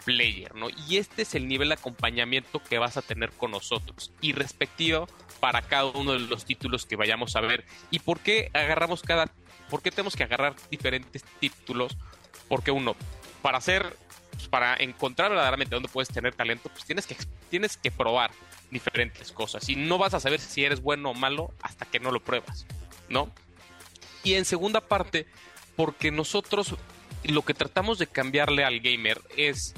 player, 0.06 0.56
¿no? 0.56 0.68
Y 0.88 0.98
este 0.98 1.24
es 1.24 1.36
el 1.36 1.48
nivel 1.48 1.70
de 1.70 1.76
acompañamiento 1.76 2.62
que 2.64 2.78
vas 2.78 2.98
a 2.98 3.02
tener 3.02 3.32
con 3.32 3.52
nosotros 3.52 4.12
y 4.22 4.34
respectivo 4.34 5.08
para 5.44 5.62
cada 5.62 5.88
uno 5.88 6.14
de 6.14 6.20
los 6.20 6.46
títulos 6.46 6.86
que 6.86 6.96
vayamos 6.96 7.36
a 7.36 7.42
ver. 7.42 7.66
¿Y 7.92 8.00
por 8.00 8.22
qué 8.22 8.50
agarramos 8.54 9.02
cada, 9.02 9.30
por 9.70 9.82
qué 9.82 9.92
tenemos 9.92 10.16
que 10.16 10.24
agarrar 10.24 10.56
diferentes 10.72 11.26
títulos? 11.42 11.98
Porque 12.48 12.72
uno, 12.72 12.96
para 13.42 13.58
hacer 13.58 13.98
pues, 14.32 14.48
para 14.48 14.78
encontrar 14.78 15.32
verdaderamente 15.32 15.76
dónde 15.76 15.90
puedes 15.90 16.08
tener 16.08 16.34
talento, 16.34 16.70
pues 16.70 16.86
tienes 16.86 17.06
que, 17.06 17.18
tienes 17.50 17.76
que 17.76 17.92
probar 17.92 18.32
diferentes 18.72 19.34
cosas. 19.34 19.68
Y 19.68 19.76
no 19.76 19.98
vas 19.98 20.14
a 20.14 20.22
saber 20.22 20.40
si 20.40 20.64
eres 20.64 20.82
bueno 20.82 21.10
o 21.10 21.14
malo 21.14 21.52
hasta 21.62 21.86
que 21.88 22.00
no 22.00 22.12
lo 22.12 22.22
pruebas, 22.22 22.66
¿no? 23.10 23.30
Y 24.24 24.36
en 24.36 24.46
segunda 24.46 24.80
parte, 24.80 25.28
porque 25.76 26.10
nosotros 26.10 26.76
lo 27.26 27.42
que 27.42 27.54
tratamos 27.54 28.00
de 28.00 28.08
cambiarle 28.08 28.64
al 28.64 28.80
gamer 28.80 29.20
es, 29.36 29.74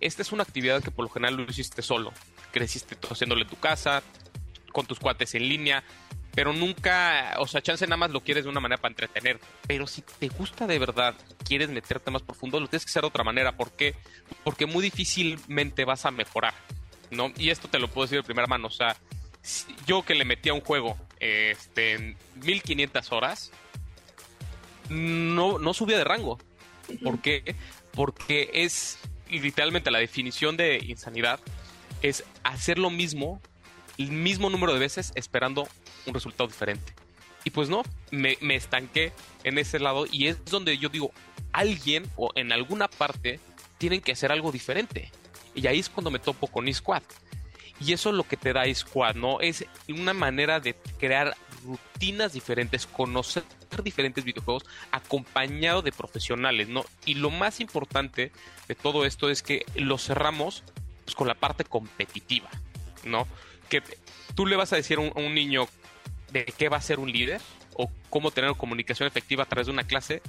esta 0.00 0.22
es 0.22 0.32
una 0.32 0.44
actividad 0.44 0.82
que 0.82 0.90
por 0.90 1.04
lo 1.04 1.10
general 1.10 1.36
lo 1.36 1.42
hiciste 1.42 1.82
solo, 1.82 2.14
creciste 2.50 2.96
haciéndole 3.10 3.44
tu 3.44 3.56
casa, 3.56 4.02
con 4.76 4.84
tus 4.84 5.00
cuates 5.00 5.34
en 5.34 5.48
línea, 5.48 5.82
pero 6.34 6.52
nunca, 6.52 7.36
o 7.38 7.46
sea, 7.46 7.62
chance 7.62 7.86
nada 7.86 7.96
más 7.96 8.10
lo 8.10 8.20
quieres 8.20 8.44
de 8.44 8.50
una 8.50 8.60
manera 8.60 8.78
para 8.78 8.92
entretener. 8.92 9.40
Pero 9.66 9.86
si 9.86 10.02
te 10.02 10.28
gusta 10.28 10.66
de 10.66 10.78
verdad, 10.78 11.14
quieres 11.46 11.70
meterte 11.70 12.10
más 12.10 12.20
profundo, 12.20 12.60
lo 12.60 12.68
tienes 12.68 12.84
que 12.84 12.90
hacer 12.90 13.00
de 13.00 13.08
otra 13.08 13.24
manera. 13.24 13.56
¿Por 13.56 13.72
qué? 13.72 13.94
Porque 14.44 14.66
muy 14.66 14.82
difícilmente 14.82 15.86
vas 15.86 16.04
a 16.04 16.10
mejorar, 16.10 16.52
¿no? 17.10 17.32
Y 17.38 17.48
esto 17.48 17.68
te 17.68 17.78
lo 17.78 17.88
puedo 17.88 18.04
decir 18.04 18.18
de 18.18 18.22
primera 18.22 18.46
mano. 18.46 18.66
O 18.66 18.70
sea, 18.70 18.94
yo 19.86 20.02
que 20.02 20.14
le 20.14 20.26
metí 20.26 20.50
a 20.50 20.52
un 20.52 20.60
juego 20.60 20.98
este, 21.20 22.16
1500 22.34 23.12
horas, 23.12 23.50
no, 24.90 25.58
no 25.58 25.72
subía 25.72 25.96
de 25.96 26.04
rango. 26.04 26.38
¿Por 27.02 27.22
qué? 27.22 27.56
Porque 27.94 28.50
es 28.52 28.98
literalmente 29.30 29.90
la 29.90 30.00
definición 30.00 30.58
de 30.58 30.84
insanidad 30.86 31.40
es 32.02 32.24
hacer 32.44 32.78
lo 32.78 32.90
mismo, 32.90 33.40
el 33.98 34.10
mismo 34.10 34.50
número 34.50 34.72
de 34.72 34.78
veces 34.78 35.12
esperando 35.14 35.68
un 36.06 36.14
resultado 36.14 36.48
diferente. 36.48 36.94
Y 37.44 37.50
pues 37.50 37.68
no, 37.68 37.82
me, 38.10 38.36
me 38.40 38.56
estanqué 38.56 39.12
en 39.44 39.58
ese 39.58 39.78
lado 39.78 40.06
y 40.10 40.26
es 40.26 40.44
donde 40.46 40.78
yo 40.78 40.88
digo, 40.88 41.12
alguien 41.52 42.10
o 42.16 42.32
en 42.34 42.52
alguna 42.52 42.88
parte 42.88 43.40
tienen 43.78 44.00
que 44.00 44.12
hacer 44.12 44.32
algo 44.32 44.52
diferente. 44.52 45.10
Y 45.54 45.66
ahí 45.66 45.78
es 45.78 45.88
cuando 45.88 46.10
me 46.10 46.18
topo 46.18 46.48
con 46.48 46.68
eSquad. 46.68 47.02
Y 47.80 47.92
eso 47.92 48.10
es 48.10 48.16
lo 48.16 48.24
que 48.24 48.36
te 48.36 48.52
da 48.52 48.64
eSquad, 48.64 49.16
¿no? 49.16 49.40
Es 49.40 49.64
una 49.88 50.14
manera 50.14 50.60
de 50.60 50.74
crear 50.98 51.36
rutinas 51.64 52.32
diferentes, 52.32 52.86
conocer 52.86 53.42
diferentes 53.82 54.24
videojuegos 54.24 54.64
acompañado 54.92 55.82
de 55.82 55.92
profesionales, 55.92 56.68
¿no? 56.68 56.84
Y 57.04 57.14
lo 57.14 57.30
más 57.30 57.60
importante 57.60 58.32
de 58.68 58.74
todo 58.74 59.04
esto 59.04 59.28
es 59.28 59.42
que 59.42 59.64
lo 59.74 59.98
cerramos 59.98 60.62
pues, 61.04 61.14
con 61.14 61.28
la 61.28 61.34
parte 61.34 61.64
competitiva, 61.64 62.48
¿no? 63.04 63.26
Que 63.68 63.82
tú 64.34 64.46
le 64.46 64.56
vas 64.56 64.72
a 64.72 64.76
decir 64.76 64.98
a 64.98 65.00
un, 65.00 65.34
niño 65.34 65.66
de 66.30 66.44
qué 66.44 66.68
va 66.68 66.76
a 66.76 66.82
ser 66.82 66.98
un 66.98 67.10
líder 67.10 67.40
o 67.74 67.90
cómo 68.10 68.30
tener 68.30 68.54
comunicación 68.54 69.06
efectiva 69.06 69.44
a 69.44 69.46
través 69.46 69.66
de 69.66 69.72
una 69.72 69.84
clase, 69.84 70.22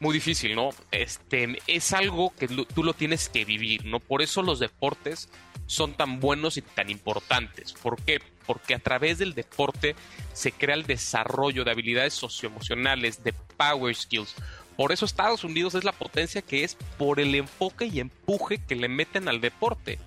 muy 0.00 0.14
difícil, 0.14 0.54
¿no? 0.54 0.70
Este 0.92 1.58
es 1.66 1.92
algo 1.92 2.32
que 2.36 2.46
tú 2.46 2.84
lo 2.84 2.94
tienes 2.94 3.28
que 3.28 3.44
vivir, 3.44 3.84
¿no? 3.84 3.98
Por 4.00 4.22
eso 4.22 4.42
los 4.42 4.60
deportes 4.60 5.28
son 5.66 5.94
tan 5.94 6.20
buenos 6.20 6.56
y 6.56 6.62
tan 6.62 6.90
importantes. 6.90 7.72
¿Por 7.72 8.00
qué? 8.02 8.20
Porque 8.46 8.74
a 8.74 8.78
través 8.78 9.18
del 9.18 9.34
deporte 9.34 9.96
se 10.32 10.52
crea 10.52 10.74
el 10.74 10.86
desarrollo 10.86 11.64
de 11.64 11.70
habilidades 11.70 12.14
socioemocionales, 12.14 13.22
de 13.24 13.34
power 13.56 13.94
skills. 13.94 14.34
Por 14.76 14.92
eso 14.92 15.04
Estados 15.04 15.42
Unidos 15.42 15.74
es 15.74 15.84
la 15.84 15.92
potencia 15.92 16.40
que 16.40 16.64
es 16.64 16.76
por 16.96 17.18
el 17.18 17.34
enfoque 17.34 17.86
y 17.86 18.00
empuje 18.00 18.58
que 18.58 18.76
le 18.76 18.88
meten 18.88 19.28
al 19.28 19.40
deporte. 19.40 19.98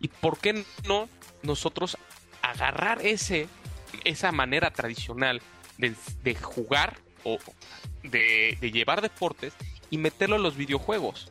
¿Y 0.00 0.08
por 0.08 0.38
qué 0.38 0.64
no 0.86 1.08
nosotros 1.44 1.96
agarrar 2.42 3.04
ese, 3.04 3.48
esa 4.04 4.32
manera 4.32 4.70
tradicional 4.70 5.40
de, 5.78 6.34
jugar 6.34 6.98
o 7.24 7.38
de, 8.02 8.58
llevar 8.60 9.00
deportes 9.00 9.54
y 9.90 9.98
meterlo 9.98 10.36
a 10.36 10.40
los 10.40 10.56
videojuegos? 10.56 11.30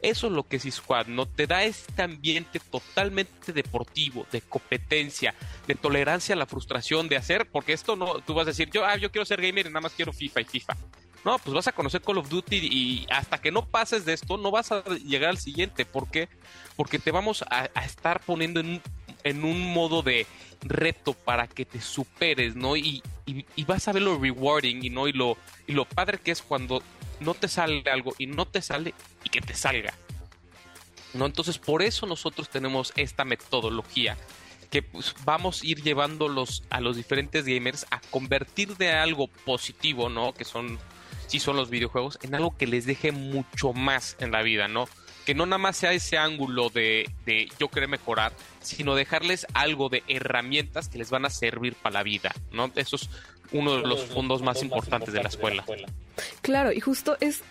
Eso 0.00 0.26
es 0.26 0.34
lo 0.34 0.46
que 0.46 0.56
es 0.56 0.82
¿no? 1.06 1.26
Te 1.26 1.46
da 1.46 1.64
este 1.64 2.02
ambiente 2.02 2.60
totalmente 2.60 3.54
deportivo, 3.54 4.26
de 4.30 4.42
competencia, 4.42 5.34
de 5.66 5.74
tolerancia 5.74 6.34
a 6.34 6.38
la 6.38 6.44
frustración, 6.44 7.08
de 7.08 7.16
hacer, 7.16 7.48
porque 7.50 7.72
esto 7.72 7.96
no, 7.96 8.20
tú 8.20 8.34
vas 8.34 8.46
a 8.46 8.50
decir, 8.50 8.70
yo, 8.70 8.84
ah, 8.84 8.96
yo 8.98 9.10
quiero 9.10 9.24
ser 9.24 9.40
gamer 9.40 9.64
y 9.64 9.70
nada 9.70 9.80
más 9.80 9.94
quiero 9.94 10.12
FIFA 10.12 10.42
y 10.42 10.44
FIFA. 10.44 10.76
No, 11.24 11.38
pues 11.38 11.54
vas 11.54 11.68
a 11.68 11.72
conocer 11.72 12.02
Call 12.02 12.18
of 12.18 12.28
Duty 12.28 12.56
y 12.56 13.06
hasta 13.10 13.38
que 13.38 13.50
no 13.50 13.64
pases 13.64 14.04
de 14.04 14.12
esto, 14.12 14.36
no 14.36 14.50
vas 14.50 14.72
a 14.72 14.82
llegar 14.82 15.30
al 15.30 15.38
siguiente. 15.38 15.86
¿Por 15.86 16.10
qué? 16.10 16.28
Porque 16.76 16.98
te 16.98 17.10
vamos 17.10 17.42
a 17.48 17.64
estar 17.82 18.20
poniendo 18.20 18.60
en 18.60 18.66
un, 18.66 18.82
en 19.24 19.44
un 19.44 19.72
modo 19.72 20.02
de 20.02 20.26
reto 20.62 21.14
para 21.14 21.48
que 21.48 21.64
te 21.64 21.80
superes, 21.80 22.54
¿no? 22.54 22.76
Y, 22.76 23.02
vas 23.66 23.88
a 23.88 23.92
ver 23.92 24.02
lo 24.02 24.18
rewarding 24.18 24.84
y 24.84 24.90
no 24.90 25.08
y 25.08 25.12
lo, 25.12 25.36
lo 25.66 25.86
padre 25.86 26.18
que 26.18 26.30
es 26.30 26.42
cuando 26.42 26.82
no 27.20 27.34
te 27.34 27.48
sale 27.48 27.82
algo 27.90 28.12
y 28.18 28.26
no 28.26 28.46
te 28.46 28.60
sale 28.62 28.94
y 29.24 29.30
que 29.30 29.40
te 29.40 29.54
salga. 29.54 29.94
¿No? 31.14 31.26
Entonces, 31.26 31.58
por 31.58 31.82
eso 31.82 32.06
nosotros 32.06 32.48
tenemos 32.48 32.92
esta 32.96 33.24
metodología 33.24 34.16
que 34.74 34.82
pues, 34.82 35.14
vamos 35.24 35.62
a 35.62 35.66
ir 35.66 35.82
llevándolos 35.82 36.64
a 36.68 36.80
los 36.80 36.96
diferentes 36.96 37.44
gamers 37.44 37.86
a 37.90 38.00
convertir 38.10 38.76
de 38.76 38.90
algo 38.90 39.28
positivo, 39.28 40.08
¿no? 40.08 40.34
Que 40.34 40.44
son, 40.44 40.80
sí 41.28 41.38
son 41.38 41.54
los 41.54 41.70
videojuegos, 41.70 42.18
en 42.22 42.34
algo 42.34 42.56
que 42.56 42.66
les 42.66 42.84
deje 42.84 43.12
mucho 43.12 43.72
más 43.72 44.16
en 44.18 44.32
la 44.32 44.42
vida, 44.42 44.66
¿no? 44.66 44.88
Que 45.24 45.34
no 45.34 45.46
nada 45.46 45.58
más 45.58 45.76
sea 45.76 45.92
ese 45.92 46.18
ángulo 46.18 46.68
de, 46.68 47.10
de 47.24 47.48
yo 47.58 47.68
querer 47.68 47.88
mejorar, 47.88 48.32
sino 48.60 48.94
dejarles 48.94 49.46
algo 49.54 49.88
de 49.88 50.02
herramientas 50.06 50.88
que 50.88 50.98
les 50.98 51.10
van 51.10 51.24
a 51.24 51.30
servir 51.30 51.74
para 51.74 51.94
la 51.94 52.02
vida, 52.02 52.34
¿no? 52.52 52.70
Eso 52.74 52.96
es 52.96 53.08
uno 53.52 53.76
de 53.76 53.86
los 53.86 54.04
fondos 54.04 54.42
más 54.42 54.62
importantes 54.62 55.14
de 55.14 55.22
la 55.22 55.28
escuela. 55.28 55.64
Claro, 56.42 56.72
y 56.72 56.80
justo 56.80 57.16
es 57.20 57.42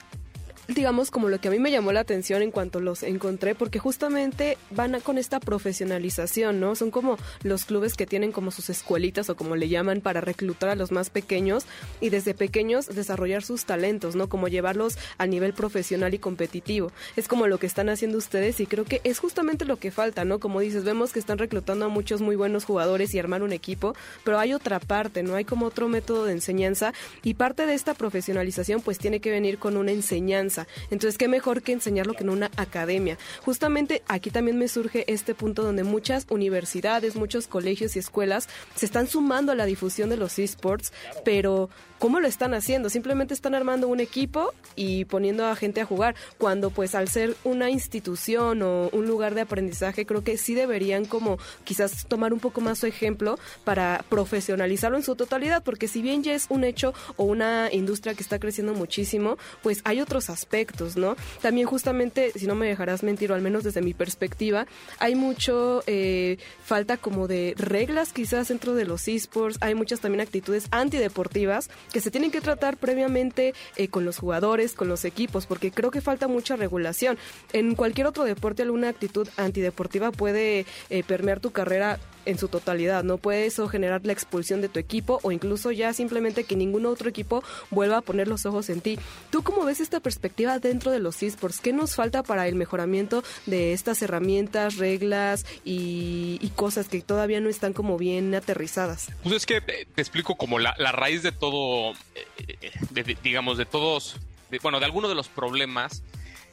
digamos 0.68 1.12
como 1.12 1.30
lo 1.30 1.40
que 1.40 1.50
a 1.50 1.52
mí 1.52 1.60
me 1.60 1.72
llamó 1.72 1.92
la 1.92 2.02
atención 2.02 2.42
en 2.42 2.52
cuanto 2.52 2.80
los 2.80 3.04
encontré 3.04 3.56
porque 3.56 3.80
justamente 3.80 4.58
van 4.72 5.00
con 5.02 5.18
esta 5.18 5.40
profesionalización, 5.40 6.60
¿no? 6.60 6.76
Son 6.76 6.92
como 6.92 7.18
los 7.42 7.66
clubes 7.66 7.96
que 7.96 8.06
tienen 8.06 8.32
como 8.32 8.52
sus 8.52 8.70
escuelitas 8.70 9.30
o 9.30 9.36
como 9.36 9.56
le 9.56 9.70
llaman 9.70 10.02
para 10.02 10.22
reclutar 10.22 10.70
a 10.70 10.76
los 10.76 10.92
más 10.92 11.10
pequeños 11.10 11.66
y 12.00 12.10
desde 12.10 12.34
pequeños 12.34 12.88
desarrollar 12.88 13.44
sus 13.44 13.66
talentos, 13.66 14.16
¿no? 14.16 14.30
Como 14.30 14.48
llevarlos 14.48 14.98
a 15.18 15.26
nivel 15.26 15.54
profesional 15.54 16.14
y 16.14 16.20
competitivo. 16.20 16.92
Es 17.16 17.28
como 17.28 17.48
lo 17.48 17.58
que 17.58 17.68
están 17.68 17.90
haciendo 17.90 18.18
ustedes 18.18 18.60
y 18.60 18.68
creo 18.68 18.86
que 18.86 19.02
es 19.04 19.20
justamente 19.20 19.66
lo 19.66 19.78
que 19.78 19.92
falta, 19.92 20.26
¿no? 20.26 20.40
Como 20.40 20.60
dices, 20.60 20.84
vemos 20.84 21.12
que 21.12 21.20
están 21.20 21.38
reclutando 21.38 21.86
a 21.86 21.90
muchos 21.90 22.22
muy 22.22 22.36
buenos 22.36 22.66
jugadores 22.66 23.14
y 23.14 23.20
armar 23.20 23.44
un 23.44 23.54
equipo, 23.54 23.96
pero 24.24 24.40
hay 24.40 24.54
otra 24.54 24.80
parte, 24.80 25.24
¿no? 25.24 25.36
Hay 25.36 25.46
como 25.46 25.66
otro 25.66 25.88
método 25.88 26.26
de 26.26 26.34
enseñanza 26.34 26.94
y 27.24 27.34
parte 27.34 27.66
de 27.66 27.74
esta 27.74 27.94
profesionalización 27.94 28.82
pues 28.82 28.98
tiene 29.00 29.20
que 29.20 29.32
venir 29.32 29.58
con 29.58 29.78
una 29.78 29.92
enseñanza. 29.92 30.53
Entonces, 30.90 31.18
qué 31.18 31.28
mejor 31.28 31.62
que 31.62 31.72
enseñarlo 31.72 32.14
que 32.14 32.24
en 32.24 32.30
una 32.30 32.52
academia. 32.58 33.18
Justamente 33.44 34.04
aquí 34.08 34.30
también 34.30 34.58
me 34.58 34.68
surge 34.68 35.12
este 35.12 35.36
punto 35.36 35.64
donde 35.64 35.84
muchas 35.84 36.26
universidades, 36.30 37.16
muchos 37.16 37.48
colegios 37.48 37.96
y 37.96 38.00
escuelas 38.00 38.48
se 38.76 38.86
están 38.86 39.08
sumando 39.08 39.52
a 39.52 39.56
la 39.56 39.66
difusión 39.66 40.10
de 40.10 40.18
los 40.18 40.40
esports, 40.40 40.94
pero 41.24 41.70
¿cómo 42.04 42.20
lo 42.20 42.28
están 42.28 42.54
haciendo? 42.54 42.90
Simplemente 42.90 43.34
están 43.34 43.56
armando 43.56 43.88
un 43.88 44.02
equipo 44.02 44.54
y 44.76 45.06
poniendo 45.06 45.46
a 45.46 45.56
gente 45.56 45.80
a 45.80 45.86
jugar, 45.86 46.16
cuando 46.38 46.70
pues 46.70 46.96
al 46.96 47.08
ser 47.08 47.34
una 47.46 47.70
institución 47.70 48.62
o 48.62 48.90
un 48.92 49.08
lugar 49.08 49.36
de 49.36 49.40
aprendizaje, 49.40 50.06
creo 50.06 50.22
que 50.22 50.38
sí 50.38 50.54
deberían 50.54 51.06
como 51.06 51.38
quizás 51.64 52.06
tomar 52.10 52.34
un 52.34 52.42
poco 52.42 52.60
más 52.60 52.80
su 52.80 52.88
ejemplo 52.88 53.40
para 53.64 54.04
profesionalizarlo 54.10 54.98
en 54.98 55.04
su 55.04 55.16
totalidad, 55.16 55.64
porque 55.64 55.88
si 55.88 56.02
bien 56.02 56.24
ya 56.24 56.34
es 56.34 56.48
un 56.50 56.66
hecho 56.66 56.94
o 57.16 57.24
una 57.24 57.70
industria 57.72 58.16
que 58.16 58.22
está 58.22 58.38
creciendo 58.38 58.74
muchísimo, 58.74 59.38
pues 59.62 59.80
hay 59.86 60.02
otros 60.02 60.30
aspectos, 60.30 60.98
¿no? 60.98 61.16
También 61.42 61.68
justamente, 61.68 62.34
si 62.36 62.48
no 62.48 62.56
me 62.56 62.68
dejarás 62.68 63.04
mentir, 63.04 63.32
o 63.32 63.36
al 63.36 63.42
menos 63.42 63.64
desde 63.64 63.82
mi 63.82 63.94
perspectiva, 63.94 64.68
hay 65.00 65.16
mucho 65.16 65.84
eh, 65.88 66.38
falta 66.66 66.98
como 66.98 67.30
de 67.30 67.54
reglas 67.56 68.12
quizás 68.12 68.50
dentro 68.50 68.76
de 68.76 68.84
los 68.84 69.08
esports, 69.08 69.58
hay 69.62 69.74
muchas 69.74 70.02
también 70.02 70.20
actitudes 70.20 70.68
antideportivas 70.72 71.70
que 71.94 72.02
se 72.02 72.12
tienen 72.12 72.32
que 72.32 72.42
tratar 72.42 72.76
previamente 72.76 73.54
eh, 73.78 73.88
con 73.88 74.04
los 74.04 74.18
jugadores, 74.18 74.74
con 74.74 74.90
los 74.90 75.06
equipos, 75.06 75.46
porque 75.46 75.72
creo 75.72 75.92
que 75.92 76.02
falta 76.02 76.28
mucha 76.28 76.58
regulación. 76.58 77.18
En 77.54 77.76
cualquier 77.76 78.08
otro 78.08 78.26
deporte 78.26 78.64
alguna 78.64 78.90
actitud 78.90 79.30
antideportiva 79.38 80.12
puede 80.12 80.66
eh, 80.90 81.04
permear 81.04 81.40
tu 81.40 81.52
carrera 81.52 82.00
en 82.26 82.38
su 82.38 82.48
totalidad, 82.48 83.04
¿no? 83.04 83.18
Puede 83.18 83.46
eso 83.46 83.68
generar 83.68 84.02
la 84.06 84.14
expulsión 84.14 84.62
de 84.62 84.70
tu 84.70 84.80
equipo 84.80 85.20
o 85.24 85.32
incluso 85.32 85.72
ya 85.72 85.94
simplemente 85.94 86.44
que 86.44 86.56
ningún 86.56 86.86
otro 86.86 87.10
equipo 87.10 87.44
vuelva 87.70 87.98
a 87.98 88.02
poner 88.02 88.28
los 88.28 88.46
ojos 88.46 88.70
en 88.70 88.82
ti. 88.82 88.98
¿Tú 89.30 89.44
cómo 89.44 89.66
ves 89.66 89.80
esta 89.80 90.00
perspectiva 90.00 90.60
dentro 90.60 90.92
de 90.92 91.00
los 91.00 91.22
esports? 91.24 91.60
¿Qué 91.60 91.74
nos 91.74 91.96
falta 91.96 92.24
para 92.24 92.48
el 92.48 92.56
mejoramiento 92.56 93.24
de 93.46 93.74
estas 93.74 94.02
herramientas, 94.02 94.78
reglas 94.78 95.46
y, 95.66 96.38
y 96.42 96.50
cosas 96.56 96.88
que 96.88 97.02
todavía 97.02 97.40
no 97.42 97.50
están 97.50 97.74
como 97.74 97.98
bien 97.98 98.34
aterrizadas? 98.36 99.08
Pues 99.24 99.36
es 99.36 99.46
que 99.46 99.58
eh, 99.58 99.88
te 99.94 100.02
explico 100.02 100.36
como 100.36 100.60
la, 100.60 100.74
raíz 100.92 101.24
de 101.24 101.32
todo, 101.32 101.94
eh, 102.16 102.58
de- 102.92 103.18
digamos, 103.24 103.58
de 103.58 103.66
todos, 103.66 104.18
bueno, 104.62 104.80
de 104.80 104.86
algunos 104.86 105.10
de 105.10 105.16
los 105.16 105.28
problemas 105.28 106.04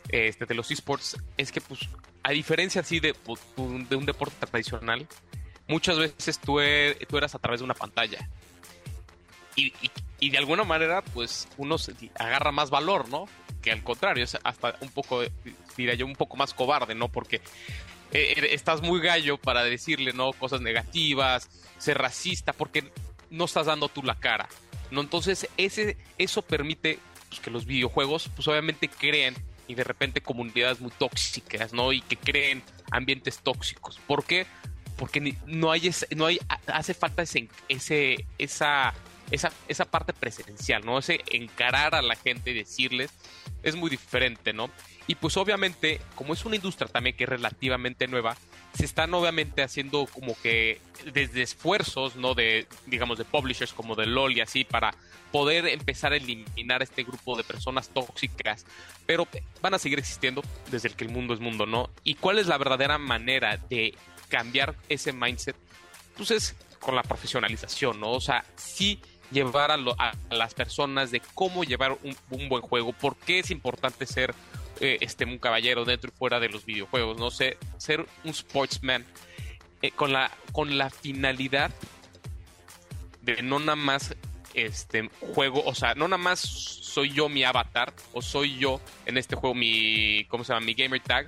este, 0.08 0.46
de 0.46 0.54
los 0.54 0.70
esports 0.70 1.16
es 1.36 1.52
que, 1.52 1.60
pues, 1.60 1.80
a 2.22 2.32
diferencia 2.32 2.80
así 2.80 2.98
de, 3.00 3.14
pu- 3.14 3.38
pu- 3.56 3.86
de 3.88 3.96
un 3.96 4.06
deporte 4.06 4.34
tradicional, 4.46 5.06
muchas 5.70 5.98
veces 5.98 6.38
tú, 6.38 6.60
e- 6.60 6.98
tú 7.08 7.16
eras 7.16 7.34
a 7.34 7.38
través 7.38 7.60
de 7.60 7.64
una 7.64 7.74
pantalla. 7.74 8.28
Y 10.20 10.30
de 10.30 10.38
alguna 10.38 10.64
manera, 10.64 11.02
pues, 11.02 11.48
uno 11.56 11.78
se 11.78 11.94
agarra 12.18 12.52
más 12.52 12.70
valor, 12.70 13.08
¿no? 13.08 13.26
Que 13.62 13.72
al 13.72 13.82
contrario, 13.82 14.24
es 14.24 14.38
hasta 14.42 14.76
un 14.80 14.90
poco, 14.90 15.22
diría 15.76 15.94
yo, 15.94 16.06
un 16.06 16.14
poco 16.14 16.36
más 16.36 16.54
cobarde, 16.54 16.94
¿no? 16.94 17.08
Porque 17.08 17.36
eh, 18.12 18.34
eh, 18.36 18.48
estás 18.52 18.82
muy 18.82 19.00
gallo 19.00 19.38
para 19.38 19.64
decirle, 19.64 20.12
¿no? 20.12 20.32
Cosas 20.32 20.60
negativas, 20.60 21.48
ser 21.78 21.98
racista, 21.98 22.52
porque 22.52 22.90
no 23.30 23.44
estás 23.46 23.66
dando 23.66 23.88
tú 23.88 24.02
la 24.02 24.14
cara, 24.14 24.48
¿no? 24.90 25.00
Entonces, 25.00 25.48
ese, 25.56 25.96
eso 26.18 26.42
permite 26.42 26.98
pues, 27.28 27.40
que 27.40 27.50
los 27.50 27.64
videojuegos, 27.64 28.30
pues 28.34 28.46
obviamente 28.48 28.88
creen 28.88 29.34
y 29.68 29.74
de 29.74 29.84
repente 29.84 30.20
comunidades 30.20 30.80
muy 30.80 30.90
tóxicas, 30.90 31.72
¿no? 31.72 31.92
Y 31.92 32.02
que 32.02 32.16
creen 32.16 32.62
ambientes 32.90 33.38
tóxicos. 33.38 33.98
¿Por 34.06 34.24
qué? 34.24 34.46
Porque 35.00 35.34
no 35.46 35.72
hay, 35.72 35.90
no 36.14 36.26
hay, 36.26 36.38
hace 36.66 36.92
falta 36.92 37.22
ese, 37.22 37.48
ese, 37.70 38.26
esa, 38.36 38.92
esa, 39.30 39.50
esa 39.66 39.86
parte 39.86 40.12
presencial, 40.12 40.84
¿no? 40.84 40.98
Ese 40.98 41.22
encarar 41.30 41.94
a 41.94 42.02
la 42.02 42.16
gente 42.16 42.50
y 42.50 42.54
decirles, 42.54 43.10
es 43.62 43.76
muy 43.76 43.88
diferente, 43.88 44.52
¿no? 44.52 44.68
Y 45.06 45.14
pues 45.14 45.38
obviamente, 45.38 46.02
como 46.16 46.34
es 46.34 46.44
una 46.44 46.56
industria 46.56 46.86
también 46.86 47.16
que 47.16 47.24
es 47.24 47.30
relativamente 47.30 48.08
nueva, 48.08 48.36
se 48.74 48.84
están 48.84 49.14
obviamente 49.14 49.62
haciendo 49.62 50.04
como 50.04 50.38
que 50.42 50.82
desde 51.14 51.40
esfuerzos, 51.40 52.16
¿no? 52.16 52.34
De, 52.34 52.66
digamos, 52.84 53.16
de 53.16 53.24
publishers 53.24 53.72
como 53.72 53.96
de 53.96 54.04
LOL 54.04 54.36
y 54.36 54.42
así, 54.42 54.64
para 54.64 54.94
poder 55.32 55.66
empezar 55.66 56.12
a 56.12 56.16
eliminar 56.16 56.82
este 56.82 57.04
grupo 57.04 57.36
de 57.36 57.44
personas 57.44 57.88
tóxicas, 57.88 58.66
pero 59.06 59.26
van 59.62 59.74
a 59.74 59.78
seguir 59.78 59.98
existiendo 59.98 60.42
desde 60.70 60.88
el 60.88 60.94
que 60.94 61.04
el 61.04 61.10
mundo 61.10 61.32
es 61.34 61.40
mundo, 61.40 61.64
¿no? 61.64 61.88
¿Y 62.04 62.16
cuál 62.16 62.38
es 62.38 62.46
la 62.46 62.58
verdadera 62.58 62.98
manera 62.98 63.56
de 63.56 63.94
cambiar 64.30 64.74
ese 64.88 65.12
mindset? 65.12 65.56
Pues 66.16 66.30
es 66.30 66.56
con 66.78 66.96
la 66.96 67.02
profesionalización, 67.02 68.00
¿no? 68.00 68.12
O 68.12 68.20
sea, 68.20 68.44
sí 68.56 69.00
llevar 69.30 69.70
a, 69.70 69.76
las 70.30 70.54
personas 70.54 71.10
de 71.10 71.20
cómo 71.34 71.62
llevar 71.64 71.96
un, 72.02 72.48
buen 72.48 72.62
juego, 72.62 72.92
por 72.92 73.16
qué 73.16 73.40
es 73.40 73.50
importante 73.50 74.06
ser 74.06 74.34
eh, 74.80 74.98
este, 75.00 75.24
un 75.24 75.38
caballero 75.38 75.84
dentro 75.84 76.10
y 76.12 76.16
fuera 76.16 76.40
de 76.40 76.48
los 76.48 76.64
videojuegos, 76.64 77.18
¿no? 77.18 77.30
Ser, 77.30 77.58
ser 77.76 78.06
un 78.24 78.32
sportsman 78.32 79.04
eh, 79.82 79.90
con, 79.92 80.12
la, 80.12 80.30
con 80.52 80.78
la 80.78 80.90
finalidad 80.90 81.70
de 83.22 83.42
no 83.42 83.58
nada 83.58 83.76
más 83.76 84.16
este 84.54 85.08
juego, 85.34 85.62
o 85.64 85.74
sea, 85.74 85.94
no 85.94 86.08
nada 86.08 86.22
más 86.22 86.40
soy 86.40 87.12
yo 87.12 87.28
mi 87.28 87.44
avatar 87.44 87.94
o 88.12 88.22
soy 88.22 88.58
yo 88.58 88.80
en 89.06 89.16
este 89.16 89.36
juego 89.36 89.54
mi, 89.54 90.24
¿cómo 90.28 90.44
se 90.44 90.52
llama? 90.52 90.66
Mi 90.66 90.74
gamer 90.74 91.00
tag. 91.00 91.26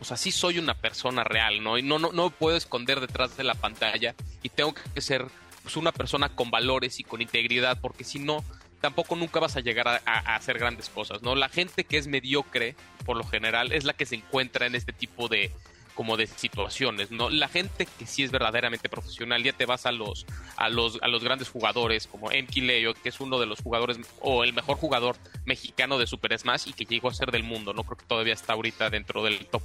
O 0.00 0.04
sea, 0.04 0.16
sí 0.16 0.32
soy 0.32 0.58
una 0.58 0.74
persona 0.74 1.24
real, 1.24 1.62
¿no? 1.62 1.78
Y 1.78 1.82
no, 1.82 1.98
no, 1.98 2.12
no 2.12 2.30
puedo 2.30 2.56
esconder 2.56 3.00
detrás 3.00 3.36
de 3.36 3.44
la 3.44 3.54
pantalla 3.54 4.14
y 4.42 4.48
tengo 4.48 4.74
que 4.74 5.00
ser 5.00 5.26
pues, 5.62 5.76
una 5.76 5.92
persona 5.92 6.28
con 6.28 6.50
valores 6.50 7.00
y 7.00 7.04
con 7.04 7.22
integridad, 7.22 7.80
porque 7.80 8.04
si 8.04 8.18
no, 8.18 8.44
tampoco 8.80 9.16
nunca 9.16 9.40
vas 9.40 9.56
a 9.56 9.60
llegar 9.60 9.88
a, 9.88 10.34
hacer 10.36 10.58
grandes 10.58 10.90
cosas, 10.90 11.22
¿no? 11.22 11.34
La 11.34 11.48
gente 11.48 11.84
que 11.84 11.96
es 11.96 12.06
mediocre, 12.06 12.76
por 13.06 13.16
lo 13.16 13.24
general, 13.24 13.72
es 13.72 13.84
la 13.84 13.94
que 13.94 14.04
se 14.04 14.16
encuentra 14.16 14.66
en 14.66 14.74
este 14.74 14.92
tipo 14.92 15.28
de 15.28 15.50
como 15.94 16.16
de 16.16 16.26
situaciones, 16.26 17.10
¿no? 17.10 17.30
La 17.30 17.48
gente 17.48 17.86
que 17.86 18.06
sí 18.06 18.22
es 18.22 18.30
verdaderamente 18.30 18.88
profesional, 18.88 19.42
ya 19.42 19.52
te 19.52 19.66
vas 19.66 19.86
a 19.86 19.92
los 19.92 20.26
a 20.56 20.68
los 20.68 20.98
a 21.02 21.08
los 21.08 21.22
grandes 21.22 21.48
jugadores 21.48 22.06
como 22.06 22.30
Enki 22.30 22.60
Leo, 22.60 22.94
que 22.94 23.08
es 23.08 23.20
uno 23.20 23.38
de 23.38 23.46
los 23.46 23.60
jugadores 23.60 23.98
o 24.20 24.44
el 24.44 24.52
mejor 24.52 24.76
jugador 24.76 25.16
mexicano 25.44 25.98
de 25.98 26.06
Super 26.06 26.38
Smash 26.38 26.68
y 26.68 26.72
que 26.72 26.84
llegó 26.84 27.08
a 27.08 27.14
ser 27.14 27.30
del 27.30 27.44
mundo, 27.44 27.72
no 27.72 27.84
creo 27.84 27.96
que 27.96 28.06
todavía 28.06 28.34
está 28.34 28.54
ahorita 28.54 28.90
dentro 28.90 29.22
del 29.22 29.46
top 29.46 29.62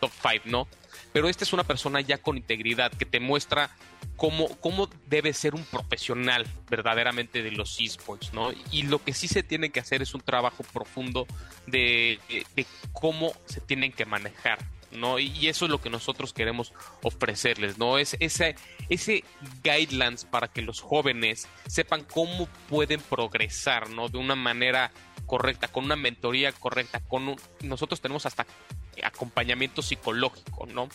top 0.00 0.10
5, 0.22 0.44
¿no? 0.46 0.68
Pero 1.12 1.28
esta 1.28 1.44
es 1.44 1.52
una 1.52 1.64
persona 1.64 2.00
ya 2.00 2.18
con 2.18 2.36
integridad 2.36 2.92
que 2.92 3.04
te 3.04 3.20
muestra 3.20 3.70
cómo, 4.16 4.48
cómo 4.60 4.88
debe 5.06 5.32
ser 5.32 5.54
un 5.54 5.64
profesional 5.64 6.46
verdaderamente 6.68 7.42
de 7.42 7.50
los 7.52 7.80
esports, 7.80 8.32
¿no? 8.32 8.50
Y 8.70 8.82
lo 8.84 9.02
que 9.02 9.12
sí 9.12 9.28
se 9.28 9.42
tiene 9.42 9.70
que 9.70 9.80
hacer 9.80 10.02
es 10.02 10.14
un 10.14 10.20
trabajo 10.20 10.64
profundo 10.72 11.26
de, 11.66 12.18
de 12.54 12.66
cómo 12.92 13.32
se 13.46 13.60
tienen 13.60 13.92
que 13.92 14.04
manejar 14.04 14.58
¿no? 14.92 15.18
Y 15.18 15.48
eso 15.48 15.64
es 15.64 15.70
lo 15.70 15.80
que 15.80 15.90
nosotros 15.90 16.32
queremos 16.32 16.72
ofrecerles, 17.02 17.78
¿no? 17.78 17.98
Es 17.98 18.16
ese, 18.20 18.56
ese 18.88 19.24
guidelines 19.62 20.24
para 20.24 20.48
que 20.48 20.62
los 20.62 20.80
jóvenes 20.80 21.48
sepan 21.66 22.04
cómo 22.04 22.46
pueden 22.68 23.00
progresar, 23.00 23.90
¿no? 23.90 24.08
De 24.08 24.18
una 24.18 24.36
manera 24.36 24.90
correcta, 25.26 25.68
con 25.68 25.84
una 25.84 25.96
mentoría 25.96 26.52
correcta, 26.52 27.00
con 27.00 27.36
nosotros 27.62 28.00
tenemos 28.00 28.26
hasta 28.26 28.46
acompañamiento 29.02 29.82
psicológico, 29.82 30.66
¿no? 30.66 30.88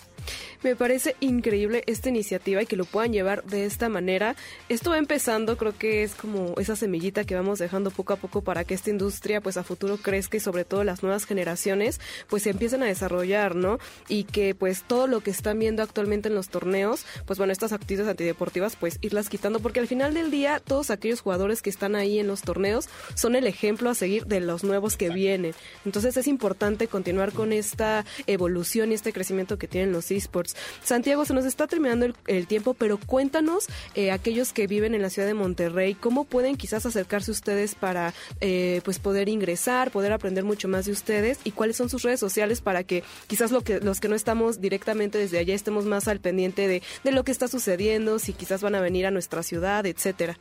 Me 0.63 0.75
parece 0.75 1.15
increíble 1.19 1.83
esta 1.85 2.09
iniciativa 2.09 2.61
y 2.61 2.65
que 2.65 2.75
lo 2.75 2.85
puedan 2.85 3.13
llevar 3.13 3.43
de 3.43 3.65
esta 3.65 3.89
manera. 3.89 4.35
Esto 4.69 4.91
va 4.91 4.97
empezando, 4.97 5.57
creo 5.57 5.77
que 5.77 6.03
es 6.03 6.15
como 6.15 6.55
esa 6.59 6.75
semillita 6.75 7.23
que 7.23 7.35
vamos 7.35 7.59
dejando 7.59 7.91
poco 7.91 8.13
a 8.13 8.15
poco 8.15 8.41
para 8.41 8.63
que 8.63 8.73
esta 8.73 8.89
industria 8.89 9.41
pues 9.41 9.57
a 9.57 9.63
futuro 9.63 9.97
crezca 9.97 10.37
y 10.37 10.39
sobre 10.39 10.65
todo 10.65 10.83
las 10.83 11.03
nuevas 11.03 11.25
generaciones 11.25 11.99
pues 12.27 12.43
se 12.43 12.49
empiecen 12.49 12.81
a 12.81 12.87
desarrollar, 12.87 13.55
¿no? 13.55 13.77
Y 14.07 14.23
que 14.23 14.55
pues 14.55 14.83
todo 14.83 15.07
lo 15.07 15.21
que 15.21 15.31
están 15.31 15.59
viendo 15.59 15.83
actualmente 15.83 16.29
en 16.29 16.35
los 16.35 16.49
torneos, 16.49 17.05
pues 17.25 17.37
bueno, 17.37 17.53
estas 17.53 17.73
actividades 17.73 18.09
antideportivas 18.09 18.75
pues 18.75 18.97
irlas 19.01 19.29
quitando 19.29 19.59
porque 19.59 19.79
al 19.79 19.87
final 19.87 20.13
del 20.13 20.31
día 20.31 20.59
todos 20.59 20.89
aquellos 20.89 21.21
jugadores 21.21 21.61
que 21.61 21.69
están 21.69 21.95
ahí 21.95 22.19
en 22.19 22.27
los 22.27 22.41
torneos 22.41 22.89
son 23.13 23.35
el 23.35 23.45
ejemplo 23.45 23.89
a 23.89 23.95
seguir 23.95 24.25
de 24.25 24.39
los 24.39 24.63
nuevos 24.63 24.97
que 24.97 25.09
vienen. 25.09 25.53
Entonces 25.85 26.17
es 26.17 26.27
importante 26.27 26.87
continuar 26.87 27.31
con 27.31 27.53
esta 27.53 27.94
evolución 28.27 28.91
y 28.91 28.95
este 28.95 29.13
crecimiento 29.13 29.57
que 29.57 29.67
tienen 29.67 29.91
los 29.91 30.11
esports. 30.11 30.55
Santiago, 30.83 31.23
se 31.25 31.33
nos 31.33 31.45
está 31.45 31.67
terminando 31.67 32.07
el, 32.27 32.47
tiempo, 32.47 32.73
pero 32.73 32.97
cuéntanos, 32.97 33.67
eh, 33.93 34.11
aquellos 34.11 34.51
que 34.51 34.67
viven 34.67 34.95
en 34.95 35.01
la 35.01 35.09
ciudad 35.09 35.27
de 35.27 35.33
Monterrey, 35.33 35.93
cómo 35.93 36.25
pueden 36.25 36.57
quizás 36.57 36.85
acercarse 36.85 37.31
ustedes 37.31 37.75
para 37.75 38.13
eh, 38.41 38.81
pues 38.83 38.99
poder 38.99 39.29
ingresar, 39.29 39.91
poder 39.91 40.11
aprender 40.11 40.43
mucho 40.43 40.67
más 40.67 40.85
de 40.85 40.91
ustedes 40.91 41.39
y 41.43 41.51
cuáles 41.51 41.77
son 41.77 41.89
sus 41.89 42.03
redes 42.03 42.19
sociales 42.19 42.61
para 42.61 42.83
que 42.83 43.03
quizás 43.27 43.51
lo 43.51 43.61
que, 43.61 43.79
los 43.79 43.99
que 43.99 44.07
no 44.07 44.15
estamos 44.15 44.61
directamente 44.61 45.17
desde 45.17 45.37
allá 45.37 45.53
estemos 45.55 45.85
más 45.85 46.07
al 46.07 46.19
pendiente 46.19 46.67
de, 46.67 46.81
de 47.03 47.11
lo 47.11 47.23
que 47.23 47.31
está 47.31 47.47
sucediendo, 47.47 48.19
si 48.19 48.33
quizás 48.33 48.61
van 48.61 48.75
a 48.75 48.81
venir 48.81 49.05
a 49.05 49.11
nuestra 49.11 49.43
ciudad, 49.43 49.85
etcétera. 49.85 50.37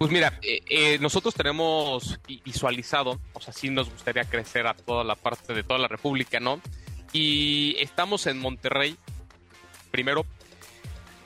Pues 0.00 0.10
mira, 0.10 0.40
eh, 0.40 0.98
nosotros 0.98 1.34
tenemos 1.34 2.18
visualizado, 2.42 3.20
o 3.34 3.40
sea, 3.42 3.52
sí 3.52 3.68
nos 3.68 3.90
gustaría 3.90 4.24
crecer 4.24 4.66
a 4.66 4.72
toda 4.72 5.04
la 5.04 5.14
parte 5.14 5.52
de 5.52 5.62
toda 5.62 5.78
la 5.78 5.88
República, 5.88 6.40
¿no? 6.40 6.58
Y 7.12 7.76
estamos 7.78 8.26
en 8.26 8.38
Monterrey, 8.38 8.96
primero, 9.90 10.24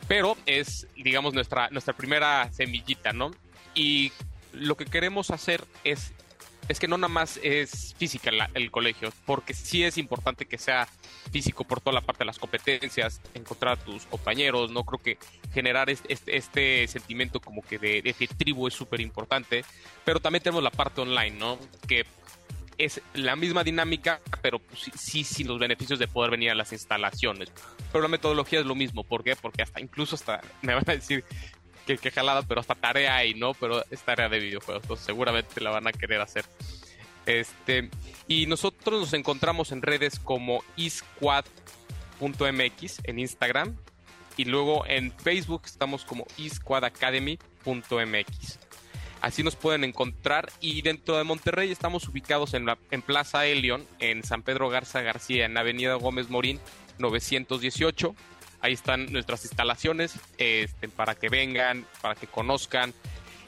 pero 0.09 0.37
es, 0.47 0.87
digamos, 0.97 1.35
nuestra, 1.35 1.68
nuestra 1.70 1.94
primera 1.94 2.51
semillita, 2.53 3.12
¿no? 3.12 3.31
Y 3.75 4.12
lo 4.53 4.77
que 4.77 4.87
queremos 4.87 5.31
hacer 5.31 5.64
es, 5.83 6.12
es 6.68 6.79
que 6.79 6.88
no 6.88 6.97
nada 6.97 7.09
más 7.09 7.38
es 7.42 7.94
física 7.99 8.31
el 8.55 8.70
colegio, 8.70 9.12
porque 9.27 9.53
sí 9.53 9.85
es 9.85 9.99
importante 9.99 10.47
que 10.47 10.59
sea 10.59 10.88
físico 11.31 11.64
por 11.64 11.81
toda 11.81 11.94
la 11.94 12.01
parte 12.01 12.20
de 12.20 12.27
las 12.27 12.38
competencias, 12.38 13.20
encontrar 13.35 13.79
a 13.79 13.85
tus 13.85 14.07
compañeros, 14.07 14.70
¿no? 14.70 14.85
Creo 14.85 15.03
que 15.03 15.18
generar 15.53 15.90
este, 15.90 16.88
sentimiento 16.88 17.40
como 17.40 17.62
que 17.62 17.79
de, 17.79 18.03
de 18.03 18.29
tribu 18.38 18.68
es 18.68 18.75
súper 18.75 19.01
importante, 19.01 19.64
pero 20.05 20.20
también 20.20 20.42
tenemos 20.42 20.62
la 20.62 20.70
parte 20.70 21.01
online, 21.01 21.33
¿no? 21.33 21.59
Que 21.87 22.07
es 22.79 23.01
la 23.15 23.37
misma 23.37 23.65
dinámica, 23.65 24.21
pero 24.43 24.59
pues 24.59 24.91
sí, 24.99 25.25
sí, 25.25 25.45
los 25.45 25.59
beneficios 25.59 25.99
de 25.99 26.09
poder 26.09 26.31
venir 26.31 26.51
a 26.51 26.55
las 26.55 26.73
instalaciones. 26.73 27.51
Pero 27.93 28.03
la 28.03 28.09
metodología 28.09 28.61
es 28.61 28.67
lo 28.67 28.75
mismo. 28.75 29.05
¿Por 29.05 29.25
qué? 29.25 29.37
Porque 29.37 29.63
hasta, 29.63 29.81
incluso 29.81 30.17
hasta, 30.17 30.41
me 30.63 30.75
van 30.75 30.85
a 30.87 30.93
decir 30.93 31.25
que, 31.87 31.99
que 31.99 32.11
jalada, 32.11 32.43
pero 32.43 32.61
hasta 32.61 32.75
tarea 32.75 33.17
hay, 33.17 33.35
¿no? 33.35 33.55
Pero 33.55 33.85
es 33.91 34.03
tarea 34.03 34.29
de 34.29 34.39
videojuegos, 34.39 34.83
entonces 34.83 35.07
seguramente 35.07 35.61
la 35.61 35.71
van 35.71 35.87
a 35.87 35.93
querer 35.93 36.21
hacer. 36.21 36.45
Este, 37.27 37.91
y 38.29 38.47
nosotros 38.47 39.01
nos 39.01 39.13
encontramos 39.15 39.73
en 39.73 39.83
redes 39.83 40.19
como 40.19 40.63
eSquad.mx 40.77 41.51
en 43.05 43.19
Instagram 43.19 43.77
y 44.37 44.45
luego 44.45 44.85
en 44.87 45.11
Facebook 45.13 45.63
estamos 45.65 46.05
como 46.05 46.27
eSquadAcademy.mx. 46.39 48.59
Así 49.25 49.43
nos 49.43 49.57
pueden 49.57 49.85
encontrar. 49.85 50.53
Y 50.61 50.83
dentro 50.83 51.17
de 51.17 51.25
Monterrey 51.25 51.73
estamos 51.73 52.07
ubicados 52.07 52.53
en, 52.53 52.67
la, 52.67 52.77
Plaza 53.07 53.47
Elion, 53.47 53.83
en 53.99 54.23
San 54.23 54.43
Pedro 54.43 54.69
Garza 54.69 55.01
García, 55.01 55.47
en 55.47 55.57
Avenida 55.57 55.95
Gómez 55.95 56.29
Morín, 56.29 56.61
918. 56.99 58.15
Ahí 58.61 58.75
están 58.75 59.11
nuestras 59.11 59.47
instalaciones 59.47 60.17
este, 60.37 60.91
para 60.91 61.15
que 61.15 61.31
vengan, 61.31 61.87
para 62.03 62.17
que 62.17 62.27
conozcan. 62.27 62.93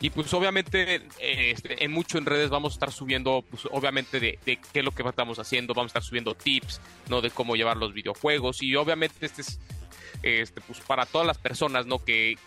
Y 0.01 0.09
pues 0.09 0.33
obviamente 0.33 1.03
este, 1.19 1.85
en 1.85 1.93
mucho 1.93 2.17
en 2.17 2.25
redes 2.25 2.49
vamos 2.49 2.73
a 2.73 2.77
estar 2.77 2.91
subiendo, 2.91 3.45
pues 3.51 3.69
obviamente 3.71 4.19
de, 4.19 4.39
qué 4.47 4.79
es 4.79 4.85
lo 4.85 4.93
que 4.93 5.03
estamos 5.07 5.39
haciendo, 5.39 5.75
vamos 5.75 5.91
a 5.91 5.93
estar 5.99 6.03
subiendo 6.03 6.35
tips, 6.35 6.81
¿no? 7.11 7.21
De 7.21 7.31
cómo 7.31 7.55
llevar 7.55 7.77
los 7.77 7.93
videojuegos. 7.93 8.63
Y 8.63 8.75
obviamente 8.77 9.27
este 9.27 9.43
es 9.43 9.61
este, 10.23 10.63
pues 10.63 10.81
para 10.81 11.05
todas 11.05 11.27
las 11.27 11.37
personas, 11.37 11.85
¿no? 11.85 12.03
Que 12.03 12.39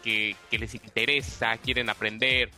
les 0.50 0.74
interesa, 0.74 1.56
quieren 1.58 1.92
aprender 1.92 2.50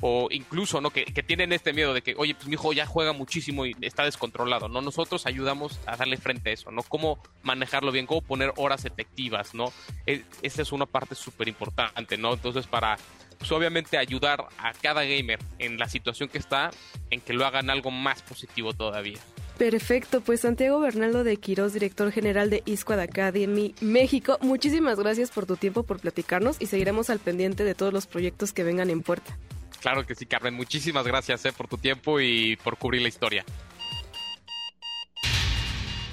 o 0.00 0.28
incluso 0.30 0.80
no 0.80 0.90
que, 0.90 1.04
tienen 1.22 1.52
este 1.52 1.72
miedo 1.72 1.92
de 1.94 2.02
que 2.02 2.14
oye 2.16 2.34
pues 2.34 2.46
mi 2.48 2.54
hijo 2.54 2.72
ya 2.72 2.86
juega 2.86 3.12
muchísimo 3.12 3.66
y 3.66 3.76
está 3.80 4.04
descontrolado 4.04 4.68
no 4.68 4.80
nosotros 4.80 5.26
ayudamos 5.26 5.78
a 5.86 5.96
darle 5.96 6.16
frente 6.16 6.50
a 6.50 6.52
eso 6.52 6.70
no 6.70 6.82
cómo 6.82 7.22
manejarlo 7.42 7.92
bien 7.92 8.06
cómo 8.06 8.22
poner 8.22 8.52
horas 8.56 8.84
efectivas 8.84 9.54
no 9.54 9.72
e, 10.06 10.24
esa 10.42 10.62
es 10.62 10.72
una 10.72 10.86
parte 10.86 11.14
súper 11.14 11.48
importante 11.48 12.16
no 12.16 12.32
entonces 12.32 12.66
para 12.66 12.96
pues 13.40 13.50
obviamente 13.52 13.96
ayudar 13.96 14.44
a 14.58 14.72
cada 14.74 15.02
gamer 15.02 15.38
en 15.58 15.78
la 15.78 15.88
situación 15.88 16.28
que 16.28 16.38
está 16.38 16.70
en 17.10 17.22
que 17.22 17.32
lo 17.32 17.46
hagan 17.46 17.70
algo 17.70 17.90
más 17.90 18.20
positivo 18.20 18.74
todavía. 18.74 19.18
Perfecto, 19.56 20.20
pues 20.20 20.42
Santiago 20.42 20.78
Bernaldo 20.78 21.24
de 21.24 21.38
Quiroz, 21.38 21.72
director 21.72 22.12
general 22.12 22.50
de 22.50 22.62
Isquad 22.66 23.00
Academy 23.00 23.74
México, 23.80 24.38
muchísimas 24.42 24.98
gracias 24.98 25.30
por 25.30 25.46
tu 25.46 25.56
tiempo, 25.56 25.82
por 25.82 26.00
platicarnos 26.00 26.56
y 26.60 26.66
seguiremos 26.66 27.08
al 27.08 27.18
pendiente 27.18 27.64
de 27.64 27.74
todos 27.74 27.92
los 27.92 28.06
proyectos 28.06 28.52
que 28.52 28.62
vengan 28.62 28.90
en 28.90 29.02
puerta. 29.02 29.38
Claro 29.80 30.06
que 30.06 30.14
sí, 30.14 30.26
Carmen. 30.26 30.54
Muchísimas 30.54 31.06
gracias 31.06 31.44
eh, 31.46 31.52
por 31.52 31.68
tu 31.68 31.78
tiempo 31.78 32.20
y 32.20 32.56
por 32.56 32.76
cubrir 32.76 33.02
la 33.02 33.08
historia. 33.08 33.44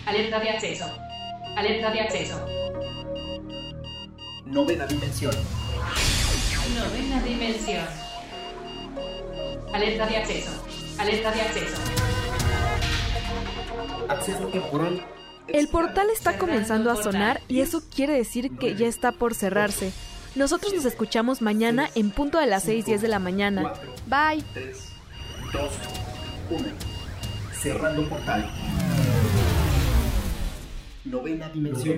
Alerta 0.06 0.39
de 0.39 0.49
acceso. 0.49 0.86
Alerta 1.58 1.91
de 1.91 1.99
acceso. 2.01 2.45
Novena 4.45 4.88
dimensión. 4.88 5.34
Novena 6.75 7.21
dimensión. 7.23 7.86
Alerta 9.73 10.08
de 10.08 10.17
acceso. 10.17 10.65
Alerta 10.97 11.32
de 11.32 11.41
acceso. 11.41 11.82
Acceso 14.08 14.47
temporal. 14.47 15.06
El 15.49 15.67
portal 15.67 16.08
está 16.13 16.38
comenzando 16.38 16.91
a 16.91 17.01
sonar 17.01 17.41
y 17.47 17.62
eso 17.62 17.82
quiere 17.93 18.13
decir 18.13 18.58
que 18.58 18.75
ya 18.75 18.88
está 18.88 19.12
por 19.12 19.34
cerrarse. 19.34 19.91
Nosotros 20.38 20.71
nos 20.71 20.86
escuchamos 20.86 21.41
mañana 21.41 21.89
en 21.95 22.12
punto 22.12 22.38
de 22.38 22.45
las 22.45 22.67
6:10 22.67 23.02
de 23.02 23.08
la 23.08 23.17
mañana. 23.17 23.73
Bye. 24.06 24.43
3, 24.54 24.78
2, 25.52 25.71
1. 26.52 26.63
Cerrando 27.60 28.08
portal. 28.08 28.47
Novena 31.06 31.50
dimensión. 31.50 31.97